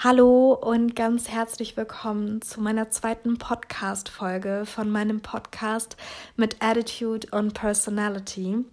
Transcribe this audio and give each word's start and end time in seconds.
Hallo 0.00 0.52
und 0.52 0.94
ganz 0.94 1.28
herzlich 1.28 1.76
willkommen 1.76 2.40
zu 2.40 2.60
meiner 2.60 2.88
zweiten 2.88 3.36
Podcast-Folge 3.36 4.62
von 4.64 4.88
meinem 4.90 5.22
Podcast 5.22 5.96
mit 6.36 6.58
Attitude 6.60 7.26
und 7.32 7.52
Personality. 7.52 8.64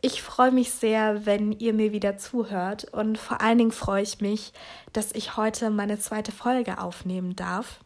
Ich 0.00 0.22
freue 0.22 0.50
mich 0.50 0.72
sehr, 0.72 1.24
wenn 1.24 1.52
ihr 1.52 1.72
mir 1.72 1.92
wieder 1.92 2.18
zuhört 2.18 2.82
und 2.92 3.16
vor 3.16 3.40
allen 3.40 3.58
Dingen 3.58 3.70
freue 3.70 4.02
ich 4.02 4.20
mich, 4.20 4.52
dass 4.92 5.12
ich 5.12 5.36
heute 5.36 5.70
meine 5.70 6.00
zweite 6.00 6.32
Folge 6.32 6.80
aufnehmen 6.80 7.36
darf. 7.36 7.78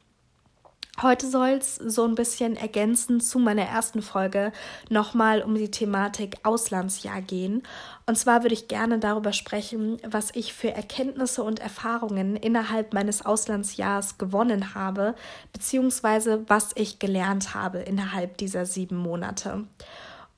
Heute 1.03 1.29
soll 1.29 1.51
es 1.51 1.77
so 1.77 2.05
ein 2.05 2.15
bisschen 2.15 2.57
ergänzend 2.57 3.23
zu 3.23 3.39
meiner 3.39 3.65
ersten 3.65 4.01
Folge 4.01 4.51
nochmal 4.89 5.43
um 5.43 5.55
die 5.55 5.71
Thematik 5.71 6.39
Auslandsjahr 6.43 7.21
gehen. 7.21 7.65
Und 8.07 8.17
zwar 8.17 8.43
würde 8.43 8.55
ich 8.55 8.67
gerne 8.67 8.99
darüber 8.99 9.35
sprechen, 9.35 9.99
was 10.09 10.31
ich 10.35 10.55
für 10.55 10.71
Erkenntnisse 10.71 11.43
und 11.43 11.61
Erfahrungen 11.61 12.35
innerhalb 12.35 12.95
meines 12.95 13.27
Auslandsjahrs 13.27 14.17
gewonnen 14.17 14.75
habe, 14.75 15.14
beziehungsweise 15.53 16.45
was 16.49 16.71
ich 16.77 16.99
gelernt 16.99 17.54
habe 17.54 17.81
innerhalb 17.81 18.39
dieser 18.39 18.65
sieben 18.65 18.96
Monate. 18.96 19.65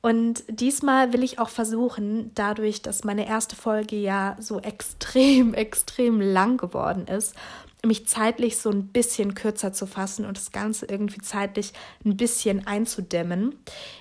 Und 0.00 0.44
diesmal 0.48 1.12
will 1.12 1.22
ich 1.22 1.38
auch 1.38 1.48
versuchen, 1.48 2.30
dadurch, 2.34 2.82
dass 2.82 3.04
meine 3.04 3.28
erste 3.28 3.56
Folge 3.56 3.96
ja 3.96 4.36
so 4.40 4.58
extrem, 4.60 5.54
extrem 5.54 6.20
lang 6.20 6.56
geworden 6.56 7.06
ist, 7.06 7.34
mich 7.86 8.06
zeitlich 8.06 8.58
so 8.58 8.70
ein 8.70 8.88
bisschen 8.88 9.34
kürzer 9.34 9.72
zu 9.72 9.86
fassen 9.86 10.24
und 10.24 10.36
das 10.36 10.50
Ganze 10.50 10.86
irgendwie 10.86 11.20
zeitlich 11.20 11.72
ein 12.04 12.16
bisschen 12.16 12.66
einzudämmen. 12.66 13.56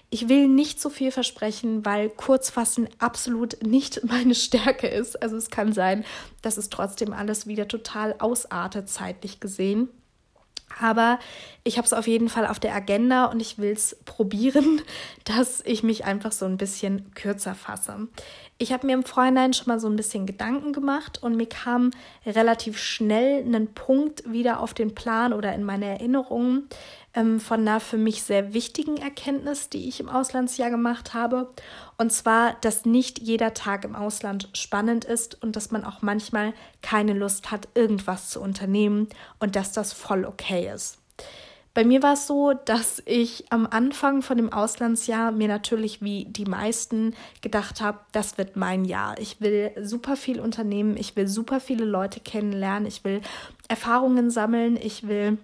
Ich 0.10 0.30
will 0.30 0.48
nicht 0.48 0.82
so 0.82 0.90
viel 0.90 1.12
versprechen, 1.12 1.86
weil 1.86 2.10
Kurzfassen 2.10 2.90
absolut 2.98 3.64
nicht 3.64 4.04
meine 4.08 4.36
Stärke 4.36 4.88
ist. 4.88 5.22
Also 5.22 5.36
es 5.36 5.50
kann 5.50 5.74
sein, 5.74 6.06
dass 6.42 6.58
es 6.58 6.70
trotzdem 6.70 7.14
alles 7.14 7.46
wieder 7.46 7.68
total 7.68 8.16
ausartet 8.20 8.90
zeitlich 8.90 9.40
gesehen. 9.40 9.90
Aber 10.80 11.20
ich 11.64 11.78
habe 11.78 11.86
es 11.86 11.94
auf 11.94 12.08
jeden 12.08 12.30
Fall 12.30 12.48
auf 12.48 12.60
der 12.60 12.74
Agenda 12.74 13.26
und 13.26 13.40
ich 13.40 13.58
will 13.58 13.72
es 13.72 13.98
probieren, 14.06 14.82
dass 15.26 15.62
ich 15.66 15.84
mich 15.84 16.06
einfach 16.06 16.32
so 16.32 16.46
ein 16.46 16.58
bisschen 16.58 17.14
kürzer 17.14 17.56
fasse. 17.56 18.08
Ich 18.58 18.72
habe 18.72 18.88
mir 18.88 18.94
im 18.94 19.04
Vorhinein 19.04 19.54
schon 19.54 19.68
mal 19.68 19.80
so 19.80 19.88
ein 19.88 19.96
bisschen 19.96 20.26
Gedanken 20.26 20.74
gemacht 20.74 21.22
und 21.22 21.36
mir 21.36 21.48
kam 21.48 21.92
relativ 22.26 22.80
schnell 22.80 23.44
ein 23.44 23.74
Punkt 23.74 24.32
wieder 24.32 24.62
auf 24.62 24.74
den 24.74 24.96
Plan 24.96 25.32
oder 25.32 25.54
in 25.54 25.64
meine 25.64 25.86
Erinnerungen 25.86 26.68
ähm, 27.18 27.40
von 27.40 27.62
einer 27.62 27.80
für 27.80 27.98
mich 27.98 28.22
sehr 28.22 28.54
wichtigen 28.54 28.98
Erkenntnis, 28.98 29.70
die 29.70 29.90
ich 29.90 30.00
im 30.00 30.08
Auslandsjahr 30.08 30.70
gemacht 30.70 31.16
habe. 31.16 31.50
Und 31.98 32.14
zwar, 32.14 32.56
dass 32.62 32.86
nicht 32.86 33.20
jeder 33.20 33.56
Tag 33.56 33.84
im 33.84 33.96
Ausland 33.96 34.50
spannend 34.54 35.04
ist 35.04 35.42
und 35.42 35.56
dass 35.56 35.72
man 35.72 35.84
auch 35.84 36.04
manchmal 36.04 36.54
keine 36.84 37.14
Lust 37.14 37.50
hat, 37.50 37.68
irgendwas 37.74 38.30
zu 38.30 38.40
unternehmen 38.40 39.10
und 39.40 39.56
dass 39.56 39.72
das 39.72 39.94
voll 39.94 40.26
okay 40.26 40.72
ist. 40.74 41.00
Bei 41.74 41.84
mir 41.84 42.02
war 42.02 42.14
es 42.14 42.26
so, 42.26 42.54
dass 42.54 43.04
ich 43.06 43.52
am 43.52 43.68
Anfang 43.70 44.24
von 44.24 44.38
dem 44.38 44.52
Auslandsjahr 44.52 45.32
mir 45.32 45.48
natürlich 45.48 46.02
wie 46.02 46.26
die 46.26 46.46
meisten 46.46 47.14
gedacht 47.42 47.82
habe, 47.82 48.00
das 48.12 48.40
wird 48.40 48.56
mein 48.56 48.84
Jahr. 48.84 49.20
Ich 49.20 49.42
will 49.42 49.72
super 49.80 50.16
viel 50.16 50.40
unternehmen, 50.40 50.98
ich 50.98 51.16
will 51.16 51.28
super 51.28 51.60
viele 51.60 51.86
Leute 51.86 52.20
kennenlernen, 52.20 52.88
ich 52.88 53.04
will 53.04 53.22
Erfahrungen 53.68 54.32
sammeln, 54.32 54.76
ich 54.76 55.08
will 55.08 55.38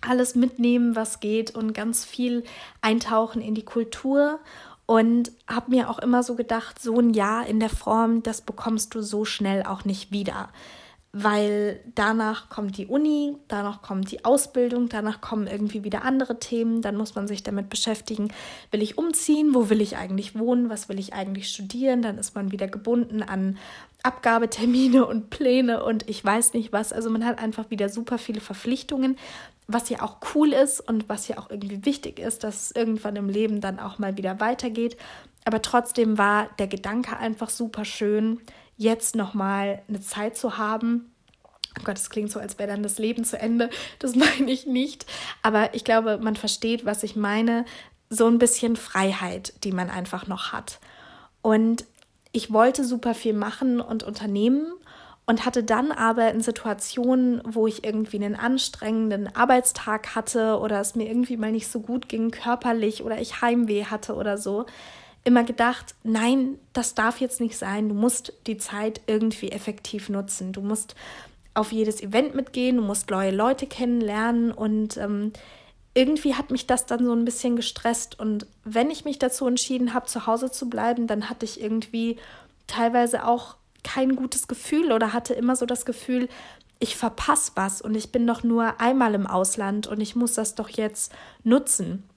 alles 0.00 0.34
mitnehmen, 0.34 0.96
was 0.96 1.20
geht 1.20 1.54
und 1.54 1.72
ganz 1.72 2.04
viel 2.04 2.44
eintauchen 2.80 3.42
in 3.42 3.54
die 3.54 3.64
Kultur. 3.64 4.40
Und 4.86 5.32
habe 5.46 5.70
mir 5.70 5.90
auch 5.90 5.98
immer 5.98 6.22
so 6.22 6.34
gedacht, 6.34 6.80
so 6.80 6.98
ein 6.98 7.12
Jahr 7.12 7.46
in 7.46 7.60
der 7.60 7.68
Form, 7.68 8.22
das 8.22 8.40
bekommst 8.40 8.94
du 8.94 9.02
so 9.02 9.26
schnell 9.26 9.62
auch 9.62 9.84
nicht 9.84 10.12
wieder 10.12 10.48
weil 11.12 11.80
danach 11.94 12.50
kommt 12.50 12.76
die 12.76 12.86
Uni, 12.86 13.34
danach 13.48 13.80
kommt 13.80 14.10
die 14.10 14.26
Ausbildung, 14.26 14.90
danach 14.90 15.22
kommen 15.22 15.46
irgendwie 15.46 15.82
wieder 15.82 16.02
andere 16.04 16.38
Themen, 16.38 16.82
dann 16.82 16.96
muss 16.96 17.14
man 17.14 17.26
sich 17.26 17.42
damit 17.42 17.70
beschäftigen, 17.70 18.28
will 18.70 18.82
ich 18.82 18.98
umziehen, 18.98 19.54
wo 19.54 19.70
will 19.70 19.80
ich 19.80 19.96
eigentlich 19.96 20.38
wohnen, 20.38 20.68
was 20.68 20.90
will 20.90 20.98
ich 20.98 21.14
eigentlich 21.14 21.48
studieren, 21.48 22.02
dann 22.02 22.18
ist 22.18 22.34
man 22.34 22.52
wieder 22.52 22.68
gebunden 22.68 23.22
an 23.22 23.56
Abgabetermine 24.02 25.06
und 25.06 25.30
Pläne 25.30 25.82
und 25.82 26.08
ich 26.08 26.22
weiß 26.22 26.52
nicht 26.52 26.72
was, 26.72 26.92
also 26.92 27.08
man 27.08 27.24
hat 27.24 27.38
einfach 27.38 27.70
wieder 27.70 27.88
super 27.88 28.18
viele 28.18 28.40
Verpflichtungen, 28.40 29.16
was 29.66 29.88
ja 29.88 30.02
auch 30.02 30.18
cool 30.34 30.52
ist 30.52 30.80
und 30.80 31.08
was 31.08 31.26
ja 31.26 31.38
auch 31.38 31.48
irgendwie 31.50 31.86
wichtig 31.86 32.18
ist, 32.18 32.44
dass 32.44 32.66
es 32.66 32.76
irgendwann 32.76 33.16
im 33.16 33.30
Leben 33.30 33.62
dann 33.62 33.78
auch 33.78 33.98
mal 33.98 34.18
wieder 34.18 34.40
weitergeht, 34.40 34.98
aber 35.46 35.62
trotzdem 35.62 36.18
war 36.18 36.50
der 36.58 36.66
Gedanke 36.66 37.16
einfach 37.16 37.48
super 37.48 37.86
schön, 37.86 38.40
jetzt 38.78 39.14
nochmal 39.14 39.82
eine 39.88 40.00
Zeit 40.00 40.38
zu 40.38 40.56
haben. 40.56 41.12
Oh 41.78 41.82
Gott, 41.84 41.98
es 41.98 42.08
klingt 42.08 42.30
so, 42.30 42.40
als 42.40 42.58
wäre 42.58 42.70
dann 42.70 42.82
das 42.82 42.98
Leben 42.98 43.24
zu 43.24 43.38
Ende. 43.38 43.68
Das 43.98 44.14
meine 44.14 44.50
ich 44.50 44.66
nicht. 44.66 45.04
Aber 45.42 45.74
ich 45.74 45.84
glaube, 45.84 46.18
man 46.18 46.36
versteht, 46.36 46.86
was 46.86 47.02
ich 47.02 47.14
meine. 47.14 47.66
So 48.08 48.26
ein 48.26 48.38
bisschen 48.38 48.76
Freiheit, 48.76 49.52
die 49.64 49.72
man 49.72 49.90
einfach 49.90 50.26
noch 50.26 50.52
hat. 50.52 50.78
Und 51.42 51.84
ich 52.32 52.50
wollte 52.52 52.84
super 52.84 53.14
viel 53.14 53.34
machen 53.34 53.82
und 53.82 54.02
unternehmen 54.02 54.72
und 55.26 55.44
hatte 55.44 55.62
dann 55.62 55.92
aber 55.92 56.30
in 56.30 56.40
Situationen, 56.40 57.42
wo 57.44 57.66
ich 57.66 57.84
irgendwie 57.84 58.16
einen 58.16 58.34
anstrengenden 58.34 59.34
Arbeitstag 59.36 60.14
hatte 60.14 60.58
oder 60.58 60.80
es 60.80 60.94
mir 60.94 61.06
irgendwie 61.06 61.36
mal 61.36 61.52
nicht 61.52 61.68
so 61.68 61.80
gut 61.80 62.08
ging 62.08 62.30
körperlich 62.30 63.02
oder 63.02 63.20
ich 63.20 63.42
Heimweh 63.42 63.84
hatte 63.84 64.14
oder 64.14 64.38
so, 64.38 64.64
immer 65.24 65.44
gedacht, 65.44 65.94
nein, 66.04 66.58
das 66.72 66.94
darf 66.94 67.20
jetzt 67.20 67.40
nicht 67.40 67.56
sein. 67.56 67.88
Du 67.88 67.94
musst 67.94 68.32
die 68.46 68.56
Zeit 68.56 69.00
irgendwie 69.06 69.50
effektiv 69.50 70.08
nutzen. 70.08 70.52
Du 70.52 70.60
musst 70.60 70.94
auf 71.54 71.72
jedes 71.72 72.02
Event 72.02 72.34
mitgehen, 72.34 72.76
du 72.76 72.82
musst 72.82 73.10
neue 73.10 73.32
Leute 73.32 73.66
kennenlernen 73.66 74.52
und 74.52 74.96
ähm, 74.96 75.32
irgendwie 75.94 76.34
hat 76.34 76.50
mich 76.50 76.66
das 76.66 76.86
dann 76.86 77.04
so 77.04 77.12
ein 77.12 77.24
bisschen 77.24 77.56
gestresst. 77.56 78.18
Und 78.18 78.46
wenn 78.64 78.90
ich 78.90 79.04
mich 79.04 79.18
dazu 79.18 79.46
entschieden 79.46 79.92
habe, 79.92 80.06
zu 80.06 80.26
Hause 80.26 80.50
zu 80.50 80.70
bleiben, 80.70 81.06
dann 81.06 81.28
hatte 81.28 81.44
ich 81.44 81.60
irgendwie 81.60 82.18
teilweise 82.66 83.26
auch 83.26 83.56
kein 83.82 84.14
gutes 84.14 84.46
Gefühl 84.46 84.92
oder 84.92 85.12
hatte 85.12 85.34
immer 85.34 85.56
so 85.56 85.66
das 85.66 85.84
Gefühl, 85.84 86.28
ich 86.78 86.96
verpasse 86.96 87.52
was 87.56 87.82
und 87.82 87.96
ich 87.96 88.12
bin 88.12 88.26
doch 88.26 88.44
nur 88.44 88.80
einmal 88.80 89.14
im 89.14 89.26
Ausland 89.26 89.88
und 89.88 90.00
ich 90.00 90.14
muss 90.14 90.34
das 90.34 90.54
doch 90.54 90.68
jetzt 90.68 91.12
nutzen. 91.42 92.08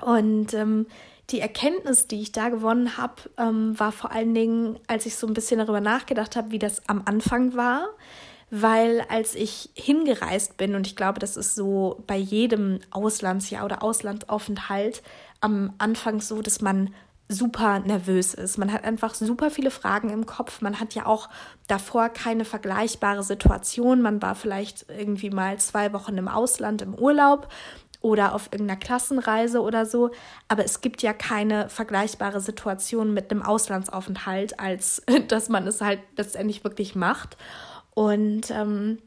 Und 0.00 0.52
ähm, 0.54 0.86
die 1.30 1.40
Erkenntnis, 1.40 2.06
die 2.06 2.20
ich 2.20 2.32
da 2.32 2.48
gewonnen 2.48 2.96
habe, 2.96 3.14
ähm, 3.38 3.78
war 3.78 3.92
vor 3.92 4.12
allen 4.12 4.34
Dingen, 4.34 4.78
als 4.86 5.06
ich 5.06 5.16
so 5.16 5.26
ein 5.26 5.34
bisschen 5.34 5.58
darüber 5.58 5.80
nachgedacht 5.80 6.36
habe, 6.36 6.50
wie 6.50 6.58
das 6.58 6.86
am 6.88 7.02
Anfang 7.06 7.54
war. 7.54 7.88
Weil 8.50 9.04
als 9.08 9.34
ich 9.34 9.70
hingereist 9.74 10.56
bin, 10.56 10.74
und 10.74 10.86
ich 10.86 10.96
glaube, 10.96 11.18
das 11.18 11.36
ist 11.36 11.54
so 11.54 12.04
bei 12.06 12.16
jedem 12.16 12.80
Auslandsjahr 12.90 13.64
oder 13.64 13.82
Auslandsaufenthalt 13.82 15.02
am 15.40 15.72
Anfang 15.78 16.20
so, 16.20 16.40
dass 16.42 16.60
man 16.60 16.94
super 17.28 17.80
nervös 17.80 18.34
ist. 18.34 18.58
Man 18.58 18.72
hat 18.72 18.84
einfach 18.84 19.14
super 19.14 19.50
viele 19.50 19.70
Fragen 19.70 20.10
im 20.10 20.26
Kopf. 20.26 20.60
Man 20.60 20.78
hat 20.78 20.94
ja 20.94 21.06
auch 21.06 21.30
davor 21.66 22.10
keine 22.10 22.44
vergleichbare 22.44 23.22
Situation. 23.22 24.02
Man 24.02 24.20
war 24.20 24.34
vielleicht 24.34 24.86
irgendwie 24.88 25.30
mal 25.30 25.58
zwei 25.58 25.92
Wochen 25.92 26.18
im 26.18 26.28
Ausland 26.28 26.82
im 26.82 26.94
Urlaub 26.94 27.48
oder 28.04 28.34
auf 28.34 28.50
irgendeiner 28.52 28.78
Klassenreise 28.78 29.62
oder 29.62 29.86
so. 29.86 30.10
Aber 30.46 30.62
es 30.62 30.82
gibt 30.82 31.02
ja 31.02 31.14
keine 31.14 31.70
vergleichbare 31.70 32.40
Situation 32.40 33.14
mit 33.14 33.30
einem 33.30 33.42
Auslandsaufenthalt, 33.42 34.60
als 34.60 35.02
dass 35.28 35.48
man 35.48 35.66
es 35.66 35.80
halt 35.80 36.00
letztendlich 36.16 36.62
wirklich 36.64 36.94
macht. 36.94 37.38
Und 37.94 38.50
ähm, 38.50 38.98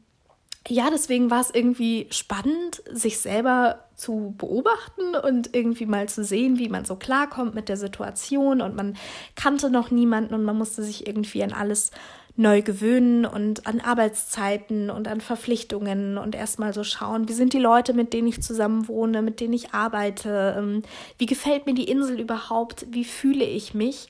ja, 0.66 0.90
deswegen 0.90 1.30
war 1.30 1.40
es 1.40 1.50
irgendwie 1.54 2.08
spannend, 2.10 2.82
sich 2.90 3.18
selber 3.20 3.84
zu 3.94 4.34
beobachten 4.36 5.14
und 5.14 5.54
irgendwie 5.54 5.86
mal 5.86 6.08
zu 6.08 6.24
sehen, 6.24 6.58
wie 6.58 6.68
man 6.68 6.84
so 6.84 6.96
klarkommt 6.96 7.54
mit 7.54 7.68
der 7.68 7.76
Situation. 7.76 8.60
Und 8.60 8.74
man 8.74 8.96
kannte 9.36 9.70
noch 9.70 9.92
niemanden 9.92 10.34
und 10.34 10.42
man 10.42 10.58
musste 10.58 10.82
sich 10.82 11.06
irgendwie 11.06 11.44
an 11.44 11.52
alles 11.52 11.92
neu 12.38 12.62
gewöhnen 12.62 13.26
und 13.26 13.66
an 13.66 13.80
Arbeitszeiten 13.80 14.90
und 14.90 15.08
an 15.08 15.20
Verpflichtungen 15.20 16.18
und 16.18 16.36
erstmal 16.36 16.72
so 16.72 16.84
schauen, 16.84 17.28
wie 17.28 17.32
sind 17.32 17.52
die 17.52 17.58
Leute, 17.58 17.94
mit 17.94 18.12
denen 18.12 18.28
ich 18.28 18.40
zusammen 18.40 18.86
wohne, 18.86 19.22
mit 19.22 19.40
denen 19.40 19.54
ich 19.54 19.74
arbeite, 19.74 20.54
ähm, 20.56 20.82
wie 21.18 21.26
gefällt 21.26 21.66
mir 21.66 21.74
die 21.74 21.90
Insel 21.90 22.20
überhaupt, 22.20 22.86
wie 22.90 23.04
fühle 23.04 23.44
ich 23.44 23.74
mich. 23.74 24.08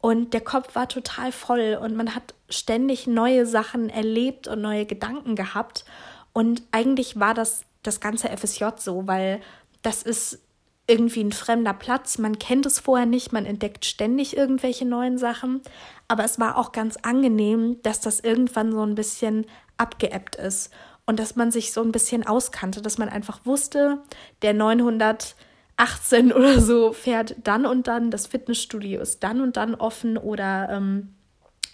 Und 0.00 0.34
der 0.34 0.40
Kopf 0.40 0.74
war 0.74 0.88
total 0.88 1.30
voll 1.30 1.78
und 1.80 1.94
man 1.94 2.16
hat 2.16 2.34
ständig 2.50 3.06
neue 3.06 3.46
Sachen 3.46 3.90
erlebt 3.90 4.48
und 4.48 4.60
neue 4.60 4.84
Gedanken 4.84 5.36
gehabt. 5.36 5.84
Und 6.32 6.62
eigentlich 6.72 7.20
war 7.20 7.34
das 7.34 7.62
das 7.84 8.00
ganze 8.00 8.28
FSJ 8.28 8.64
so, 8.76 9.06
weil 9.06 9.40
das 9.82 10.02
ist 10.02 10.40
irgendwie 10.88 11.22
ein 11.22 11.32
fremder 11.32 11.74
Platz. 11.74 12.18
Man 12.18 12.38
kennt 12.38 12.66
es 12.66 12.80
vorher 12.80 13.06
nicht, 13.06 13.32
man 13.32 13.46
entdeckt 13.46 13.84
ständig 13.84 14.36
irgendwelche 14.36 14.86
neuen 14.86 15.18
Sachen. 15.18 15.60
Aber 16.08 16.24
es 16.24 16.40
war 16.40 16.56
auch 16.56 16.72
ganz 16.72 16.96
angenehm, 17.02 17.76
dass 17.82 18.00
das 18.00 18.20
irgendwann 18.20 18.72
so 18.72 18.82
ein 18.82 18.94
bisschen 18.94 19.46
abgeebbt 19.76 20.36
ist 20.36 20.72
und 21.06 21.18
dass 21.18 21.36
man 21.36 21.50
sich 21.50 21.72
so 21.72 21.82
ein 21.82 21.92
bisschen 21.92 22.26
auskannte, 22.26 22.82
dass 22.82 22.98
man 22.98 23.08
einfach 23.08 23.40
wusste, 23.44 23.98
der 24.42 24.54
918 24.54 26.32
oder 26.34 26.60
so 26.60 26.92
fährt 26.92 27.36
dann 27.44 27.66
und 27.66 27.86
dann, 27.86 28.10
das 28.10 28.26
Fitnessstudio 28.26 29.00
ist 29.00 29.22
dann 29.22 29.40
und 29.40 29.56
dann 29.56 29.74
offen 29.74 30.16
oder 30.16 30.68
ähm, 30.70 31.14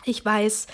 Ich 0.04 0.24
weiß, 0.24 0.66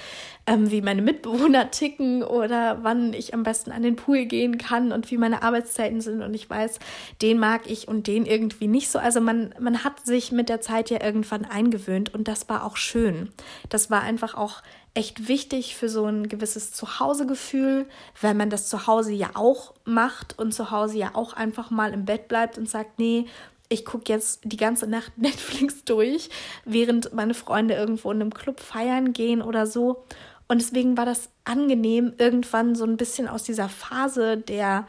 ähm, 0.46 0.70
wie 0.70 0.82
meine 0.82 1.02
Mitbewohner 1.02 1.70
ticken 1.70 2.22
oder 2.22 2.78
wann 2.82 3.12
ich 3.12 3.34
am 3.34 3.42
besten 3.42 3.70
an 3.70 3.82
den 3.82 3.96
Pool 3.96 4.24
gehen 4.24 4.58
kann 4.58 4.92
und 4.92 5.10
wie 5.10 5.16
meine 5.16 5.42
Arbeitszeiten 5.42 6.00
sind. 6.00 6.22
Und 6.22 6.34
ich 6.34 6.48
weiß, 6.48 6.78
den 7.22 7.38
mag 7.38 7.70
ich 7.70 7.88
und 7.88 8.06
den 8.06 8.26
irgendwie 8.26 8.66
nicht 8.66 8.90
so. 8.90 8.98
Also 8.98 9.20
man, 9.20 9.54
man 9.60 9.84
hat 9.84 10.04
sich 10.04 10.32
mit 10.32 10.48
der 10.48 10.60
Zeit 10.60 10.90
ja 10.90 11.02
irgendwann 11.02 11.44
eingewöhnt 11.44 12.12
und 12.14 12.26
das 12.26 12.48
war 12.48 12.64
auch 12.64 12.76
schön. 12.76 13.30
Das 13.68 13.90
war 13.90 14.02
einfach 14.02 14.34
auch 14.34 14.62
echt 14.94 15.28
wichtig 15.28 15.76
für 15.76 15.88
so 15.88 16.06
ein 16.06 16.28
gewisses 16.28 16.72
Zuhausegefühl, 16.72 17.86
weil 18.20 18.34
man 18.34 18.50
das 18.50 18.68
zu 18.68 18.88
Hause 18.88 19.12
ja 19.12 19.30
auch 19.34 19.74
macht 19.84 20.36
und 20.38 20.52
zu 20.52 20.72
Hause 20.72 20.98
ja 20.98 21.10
auch 21.14 21.32
einfach 21.32 21.70
mal 21.70 21.92
im 21.92 22.04
Bett 22.04 22.26
bleibt 22.26 22.58
und 22.58 22.68
sagt, 22.68 22.98
nee, 22.98 23.26
ich 23.70 23.86
gucke 23.86 24.12
jetzt 24.12 24.40
die 24.44 24.58
ganze 24.58 24.86
Nacht 24.86 25.12
Netflix 25.16 25.84
durch, 25.84 26.28
während 26.66 27.14
meine 27.14 27.32
Freunde 27.34 27.74
irgendwo 27.74 28.10
in 28.10 28.20
einem 28.20 28.34
Club 28.34 28.60
feiern 28.60 29.14
gehen 29.14 29.40
oder 29.40 29.66
so. 29.66 30.04
Und 30.48 30.60
deswegen 30.60 30.98
war 30.98 31.06
das 31.06 31.30
angenehm, 31.44 32.12
irgendwann 32.18 32.74
so 32.74 32.84
ein 32.84 32.96
bisschen 32.96 33.28
aus 33.28 33.44
dieser 33.44 33.68
Phase 33.68 34.36
der 34.36 34.86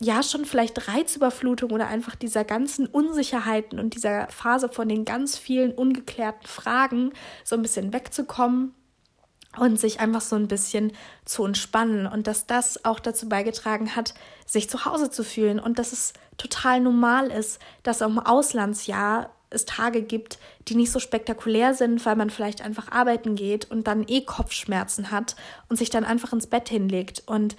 ja 0.00 0.22
schon 0.22 0.44
vielleicht 0.44 0.86
Reizüberflutung 0.86 1.72
oder 1.72 1.88
einfach 1.88 2.14
dieser 2.14 2.44
ganzen 2.44 2.86
Unsicherheiten 2.86 3.80
und 3.80 3.96
dieser 3.96 4.28
Phase 4.28 4.68
von 4.68 4.88
den 4.88 5.04
ganz 5.04 5.36
vielen 5.36 5.72
ungeklärten 5.72 6.46
Fragen 6.46 7.12
so 7.42 7.56
ein 7.56 7.62
bisschen 7.62 7.92
wegzukommen 7.92 8.74
und 9.56 9.80
sich 9.80 10.00
einfach 10.00 10.20
so 10.20 10.36
ein 10.36 10.48
bisschen 10.48 10.92
zu 11.24 11.44
entspannen 11.44 12.06
und 12.06 12.26
dass 12.26 12.46
das 12.46 12.84
auch 12.84 13.00
dazu 13.00 13.28
beigetragen 13.28 13.96
hat, 13.96 14.14
sich 14.46 14.68
zu 14.68 14.84
Hause 14.84 15.10
zu 15.10 15.24
fühlen 15.24 15.58
und 15.58 15.78
dass 15.78 15.92
es 15.92 16.12
total 16.36 16.80
normal 16.80 17.30
ist, 17.30 17.58
dass 17.82 18.02
auch 18.02 18.08
im 18.08 18.18
Auslandsjahr 18.18 19.30
es 19.50 19.64
Tage 19.64 20.02
gibt, 20.02 20.38
die 20.68 20.74
nicht 20.74 20.92
so 20.92 20.98
spektakulär 20.98 21.74
sind, 21.74 22.04
weil 22.04 22.16
man 22.16 22.30
vielleicht 22.30 22.62
einfach 22.62 22.92
arbeiten 22.92 23.34
geht 23.34 23.70
und 23.70 23.86
dann 23.86 24.04
eh 24.06 24.20
Kopfschmerzen 24.20 25.10
hat 25.10 25.36
und 25.68 25.76
sich 25.76 25.90
dann 25.90 26.04
einfach 26.04 26.32
ins 26.32 26.46
Bett 26.46 26.68
hinlegt 26.68 27.22
und 27.26 27.56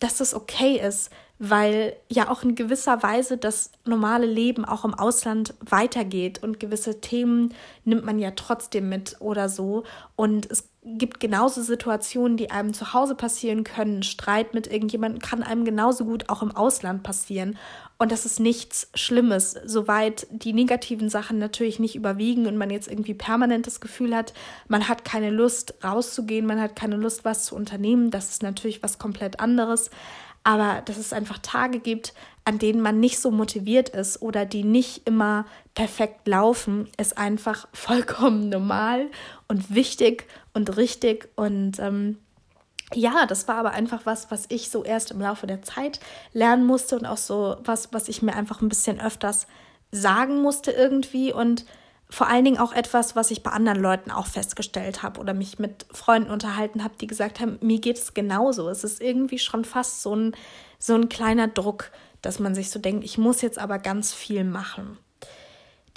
dass 0.00 0.18
das 0.18 0.34
okay 0.34 0.80
ist, 0.80 1.10
weil 1.38 1.96
ja 2.08 2.30
auch 2.30 2.42
in 2.42 2.54
gewisser 2.54 3.02
Weise 3.02 3.36
das 3.36 3.70
normale 3.84 4.26
Leben 4.26 4.64
auch 4.64 4.84
im 4.84 4.94
Ausland 4.94 5.54
weitergeht 5.60 6.42
und 6.42 6.58
gewisse 6.58 7.00
Themen 7.00 7.54
nimmt 7.84 8.04
man 8.04 8.18
ja 8.18 8.32
trotzdem 8.32 8.88
mit 8.88 9.16
oder 9.20 9.48
so 9.48 9.84
und 10.16 10.50
es 10.50 10.68
gibt 10.96 11.20
genauso 11.20 11.62
Situationen, 11.62 12.36
die 12.36 12.50
einem 12.50 12.72
zu 12.72 12.94
Hause 12.94 13.14
passieren 13.14 13.64
können. 13.64 14.02
Streit 14.02 14.54
mit 14.54 14.66
irgendjemandem 14.66 15.20
kann 15.20 15.42
einem 15.42 15.64
genauso 15.64 16.04
gut 16.04 16.28
auch 16.28 16.42
im 16.42 16.54
Ausland 16.54 17.02
passieren. 17.02 17.58
Und 17.98 18.12
das 18.12 18.24
ist 18.24 18.38
nichts 18.38 18.88
Schlimmes, 18.94 19.56
soweit 19.64 20.28
die 20.30 20.52
negativen 20.52 21.08
Sachen 21.10 21.38
natürlich 21.38 21.80
nicht 21.80 21.96
überwiegen 21.96 22.46
und 22.46 22.56
man 22.56 22.70
jetzt 22.70 22.88
irgendwie 22.88 23.14
permanent 23.14 23.66
das 23.66 23.80
Gefühl 23.80 24.14
hat, 24.14 24.32
man 24.68 24.88
hat 24.88 25.04
keine 25.04 25.30
Lust 25.30 25.74
rauszugehen, 25.82 26.46
man 26.46 26.60
hat 26.60 26.76
keine 26.76 26.96
Lust, 26.96 27.24
was 27.24 27.44
zu 27.44 27.56
unternehmen. 27.56 28.10
Das 28.10 28.30
ist 28.30 28.42
natürlich 28.42 28.82
was 28.82 28.98
komplett 28.98 29.40
anderes 29.40 29.90
aber 30.48 30.80
dass 30.80 30.96
es 30.96 31.12
einfach 31.12 31.40
Tage 31.40 31.78
gibt, 31.78 32.14
an 32.46 32.58
denen 32.58 32.80
man 32.80 32.98
nicht 33.00 33.20
so 33.20 33.30
motiviert 33.30 33.90
ist 33.90 34.22
oder 34.22 34.46
die 34.46 34.64
nicht 34.64 35.06
immer 35.06 35.44
perfekt 35.74 36.26
laufen, 36.26 36.88
ist 36.96 37.18
einfach 37.18 37.68
vollkommen 37.74 38.48
normal 38.48 39.08
und 39.46 39.74
wichtig 39.74 40.26
und 40.54 40.78
richtig. 40.78 41.28
Und 41.36 41.78
ähm, 41.80 42.16
ja, 42.94 43.26
das 43.26 43.46
war 43.46 43.56
aber 43.56 43.72
einfach 43.72 44.06
was, 44.06 44.30
was 44.30 44.46
ich 44.48 44.70
so 44.70 44.84
erst 44.84 45.10
im 45.10 45.20
Laufe 45.20 45.46
der 45.46 45.60
Zeit 45.60 46.00
lernen 46.32 46.64
musste 46.64 46.96
und 46.96 47.04
auch 47.04 47.18
so 47.18 47.58
was, 47.64 47.92
was 47.92 48.08
ich 48.08 48.22
mir 48.22 48.34
einfach 48.34 48.62
ein 48.62 48.70
bisschen 48.70 48.98
öfters 49.02 49.48
sagen 49.92 50.40
musste 50.40 50.70
irgendwie. 50.70 51.30
Und 51.30 51.66
vor 52.10 52.28
allen 52.28 52.44
Dingen 52.44 52.58
auch 52.58 52.72
etwas, 52.72 53.16
was 53.16 53.30
ich 53.30 53.42
bei 53.42 53.50
anderen 53.50 53.80
Leuten 53.80 54.10
auch 54.10 54.26
festgestellt 54.26 55.02
habe 55.02 55.20
oder 55.20 55.34
mich 55.34 55.58
mit 55.58 55.86
Freunden 55.92 56.30
unterhalten 56.30 56.82
habe, 56.82 56.94
die 57.00 57.06
gesagt 57.06 57.38
haben, 57.38 57.58
mir 57.60 57.80
geht 57.80 57.98
es 57.98 58.14
genauso. 58.14 58.68
Es 58.68 58.82
ist 58.82 59.00
irgendwie 59.00 59.38
schon 59.38 59.64
fast 59.64 60.02
so 60.02 60.16
ein, 60.16 60.32
so 60.78 60.94
ein 60.94 61.08
kleiner 61.08 61.48
Druck, 61.48 61.90
dass 62.22 62.38
man 62.38 62.54
sich 62.54 62.70
so 62.70 62.78
denkt, 62.78 63.04
ich 63.04 63.18
muss 63.18 63.42
jetzt 63.42 63.58
aber 63.58 63.78
ganz 63.78 64.14
viel 64.14 64.44
machen. 64.44 64.98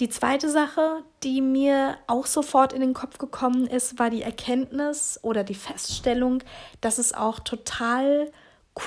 Die 0.02 0.10
zweite 0.10 0.50
Sache, 0.50 1.04
die 1.24 1.42
mir 1.42 1.96
auch 2.08 2.26
sofort 2.26 2.74
in 2.74 2.82
den 2.82 2.94
Kopf 2.94 3.18
gekommen 3.18 3.68
ist, 3.68 4.00
war 4.00 4.10
die 4.10 4.24
Erkenntnis 4.24 5.20
oder 5.22 5.44
die 5.44 5.56
Feststellung, 5.56 6.44
dass 6.82 6.98
es 6.98 7.14
auch 7.14 7.40
total 7.40 8.32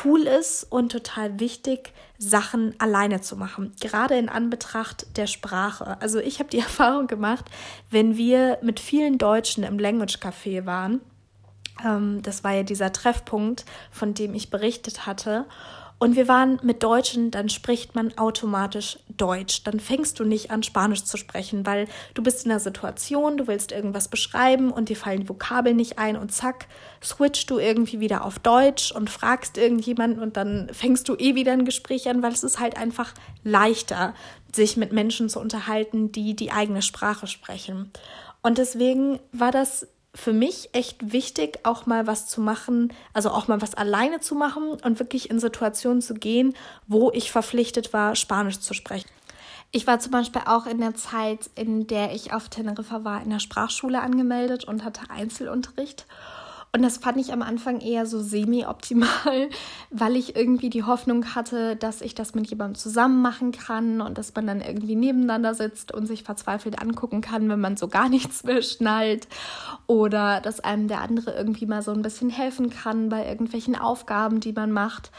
cool 0.04 0.22
ist 0.22 0.64
und 0.64 0.92
total 0.92 1.38
wichtig, 1.40 1.92
Sachen 2.19 2.75
alleine 2.78 3.20
zu 3.20 3.36
machen, 3.36 3.72
gerade 3.81 4.16
in 4.16 4.28
Anbetracht 4.28 5.16
der 5.16 5.26
Sprache. 5.26 6.00
Also 6.00 6.20
ich 6.20 6.38
habe 6.38 6.48
die 6.48 6.58
Erfahrung 6.60 7.06
gemacht, 7.06 7.44
wenn 7.90 8.16
wir 8.16 8.58
mit 8.62 8.81
vielen 8.81 9.19
Deutschen 9.19 9.64
im 9.64 9.78
Language 9.78 10.16
Café 10.16 10.64
waren, 10.66 11.00
ähm, 11.84 12.22
das 12.22 12.44
war 12.44 12.52
ja 12.52 12.62
dieser 12.62 12.92
Treffpunkt, 12.92 13.64
von 13.90 14.14
dem 14.14 14.34
ich 14.34 14.50
berichtet 14.50 15.06
hatte, 15.06 15.46
und 16.05 16.17
wir 16.17 16.29
waren 16.29 16.61
mit 16.62 16.83
Deutschen, 16.83 17.31
dann 17.31 17.49
spricht 17.49 17.95
man 17.95 18.19
automatisch 18.19 18.99
Deutsch. 19.17 19.62
Dann 19.65 19.81
fängst 19.81 20.21
du 20.21 20.25
nicht 20.25 20.51
an, 20.51 20.62
Spanisch 20.62 21.05
zu 21.05 21.17
sprechen, 21.17 21.65
weil 21.65 21.89
du 22.12 22.23
bist 22.23 22.45
in 22.45 22.51
einer 22.51 22.61
Situation, 22.61 23.39
du 23.39 23.47
willst 23.47 23.73
irgendwas 23.73 24.09
beschreiben 24.09 24.71
und 24.71 24.91
dir 24.91 24.97
fallen 24.97 25.21
die 25.21 25.29
Vokabeln 25.31 25.77
nicht 25.77 25.99
ein 25.99 26.19
und 26.19 26.31
zack, 26.31 26.67
switchst 27.03 27.49
du 27.49 27.59
irgendwie 27.59 28.01
wieder 28.01 28.27
auf 28.27 28.39
Deutsch 28.39 28.93
und 28.93 29.09
fragst 29.09 29.56
irgendjemanden 29.56 30.23
und 30.23 30.37
dann 30.37 30.69
fängst 30.75 31.09
du 31.09 31.15
eh 31.15 31.37
wieder 31.37 31.53
ein 31.53 31.65
Gespräch 31.65 32.06
an, 32.06 32.23
weil 32.23 32.33
es 32.33 32.45
ist 32.45 32.61
halt 32.61 32.77
einfach 32.77 33.15
leichter, 33.43 34.12
sich 34.55 34.77
mit 34.77 34.93
Menschen 34.93 35.31
zu 35.31 35.41
unterhalten, 35.41 36.12
die 36.12 36.37
die 36.37 36.53
eigene 36.53 36.83
Sprache 36.83 37.27
sprechen. 37.27 37.91
Und 38.43 38.59
deswegen 38.59 39.21
war 39.33 39.53
das 39.53 39.89
für 40.14 40.32
mich 40.32 40.70
echt 40.72 41.12
wichtig, 41.12 41.58
auch 41.64 41.87
mal 41.87 42.06
was 42.06 42.28
zu 42.28 42.40
machen, 42.40 42.93
also 43.12 43.31
auch 43.31 43.49
mal 43.49 43.61
was 43.61 43.75
alleine 43.75 44.20
zu 44.20 44.34
machen 44.34 44.69
und 44.69 44.99
wirklich 45.00 45.28
in 45.28 45.40
Situationen 45.40 46.02
zu 46.02 46.14
gehen, 46.14 46.55
wo 46.87 47.11
ich 47.11 47.32
verpflichtet 47.32 47.93
war, 47.93 48.14
Spanisch 48.14 48.61
zu 48.61 48.75
sprechen. 48.75 49.11
Ich 49.72 49.88
war 49.88 49.99
zum 49.99 50.12
Beispiel 50.12 50.43
auch 50.46 50.66
in 50.66 50.78
der 50.78 50.94
Zeit, 50.94 51.50
in 51.56 51.88
der 51.88 52.14
ich 52.14 52.32
auf 52.32 52.49
Teneriffa 52.49 53.02
war, 53.02 53.22
in 53.22 53.31
der 53.31 53.40
Sprachschule 53.40 54.00
angemeldet 54.00 54.64
und 54.64 54.84
hatte 54.84 55.11
Einzelunterricht. 55.11 56.06
Und 56.75 56.82
das 56.82 56.97
fand 56.97 57.19
ich 57.19 57.32
am 57.32 57.43
Anfang 57.43 57.81
eher 57.81 58.05
so 58.05 58.19
semi-optimal, 58.19 59.49
weil 59.91 60.17
ich 60.17 60.35
irgendwie 60.35 60.71
die 60.71 60.82
Hoffnung 60.82 61.37
hatte, 61.37 61.76
dass 61.76 62.00
ich 62.00 62.17
das 62.17 62.35
mit 62.35 62.49
jemandem 62.49 62.75
zusammen 62.75 63.23
machen 63.23 63.53
kann 63.53 64.00
und 64.00 64.19
dass 64.19 64.35
man 64.35 64.49
dann 64.49 64.61
irgendwie 64.61 64.97
nebeneinander 64.97 65.55
sitzt 65.55 65.93
und 65.93 66.06
sich 66.06 66.25
verzweifelt 66.25 66.82
angucken 66.82 67.21
kann, 67.21 67.49
wenn 67.49 67.61
man 67.61 67.76
so 67.76 67.87
gar 67.87 68.09
nichts 68.09 68.43
mehr 68.43 68.61
schnallt. 68.61 69.29
Oder 69.87 70.41
dass 70.41 70.59
einem 70.59 70.88
der 70.88 71.00
andere 71.00 71.37
irgendwie 71.37 71.67
mal 71.67 71.82
so 71.82 71.93
ein 71.93 72.03
bisschen 72.03 72.29
helfen 72.29 72.71
kann 72.71 73.09
bei 73.09 73.25
irgendwelchen 73.25 73.77
Aufgaben, 73.77 74.41
die 74.41 74.53
man 74.53 74.73
macht. 74.73 75.12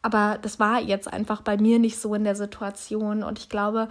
Aber 0.00 0.38
das 0.40 0.58
war 0.58 0.80
jetzt 0.80 1.12
einfach 1.12 1.42
bei 1.42 1.58
mir 1.58 1.78
nicht 1.78 2.00
so 2.00 2.14
in 2.14 2.24
der 2.24 2.36
Situation. 2.36 3.22
Und 3.22 3.38
ich 3.38 3.50
glaube, 3.50 3.88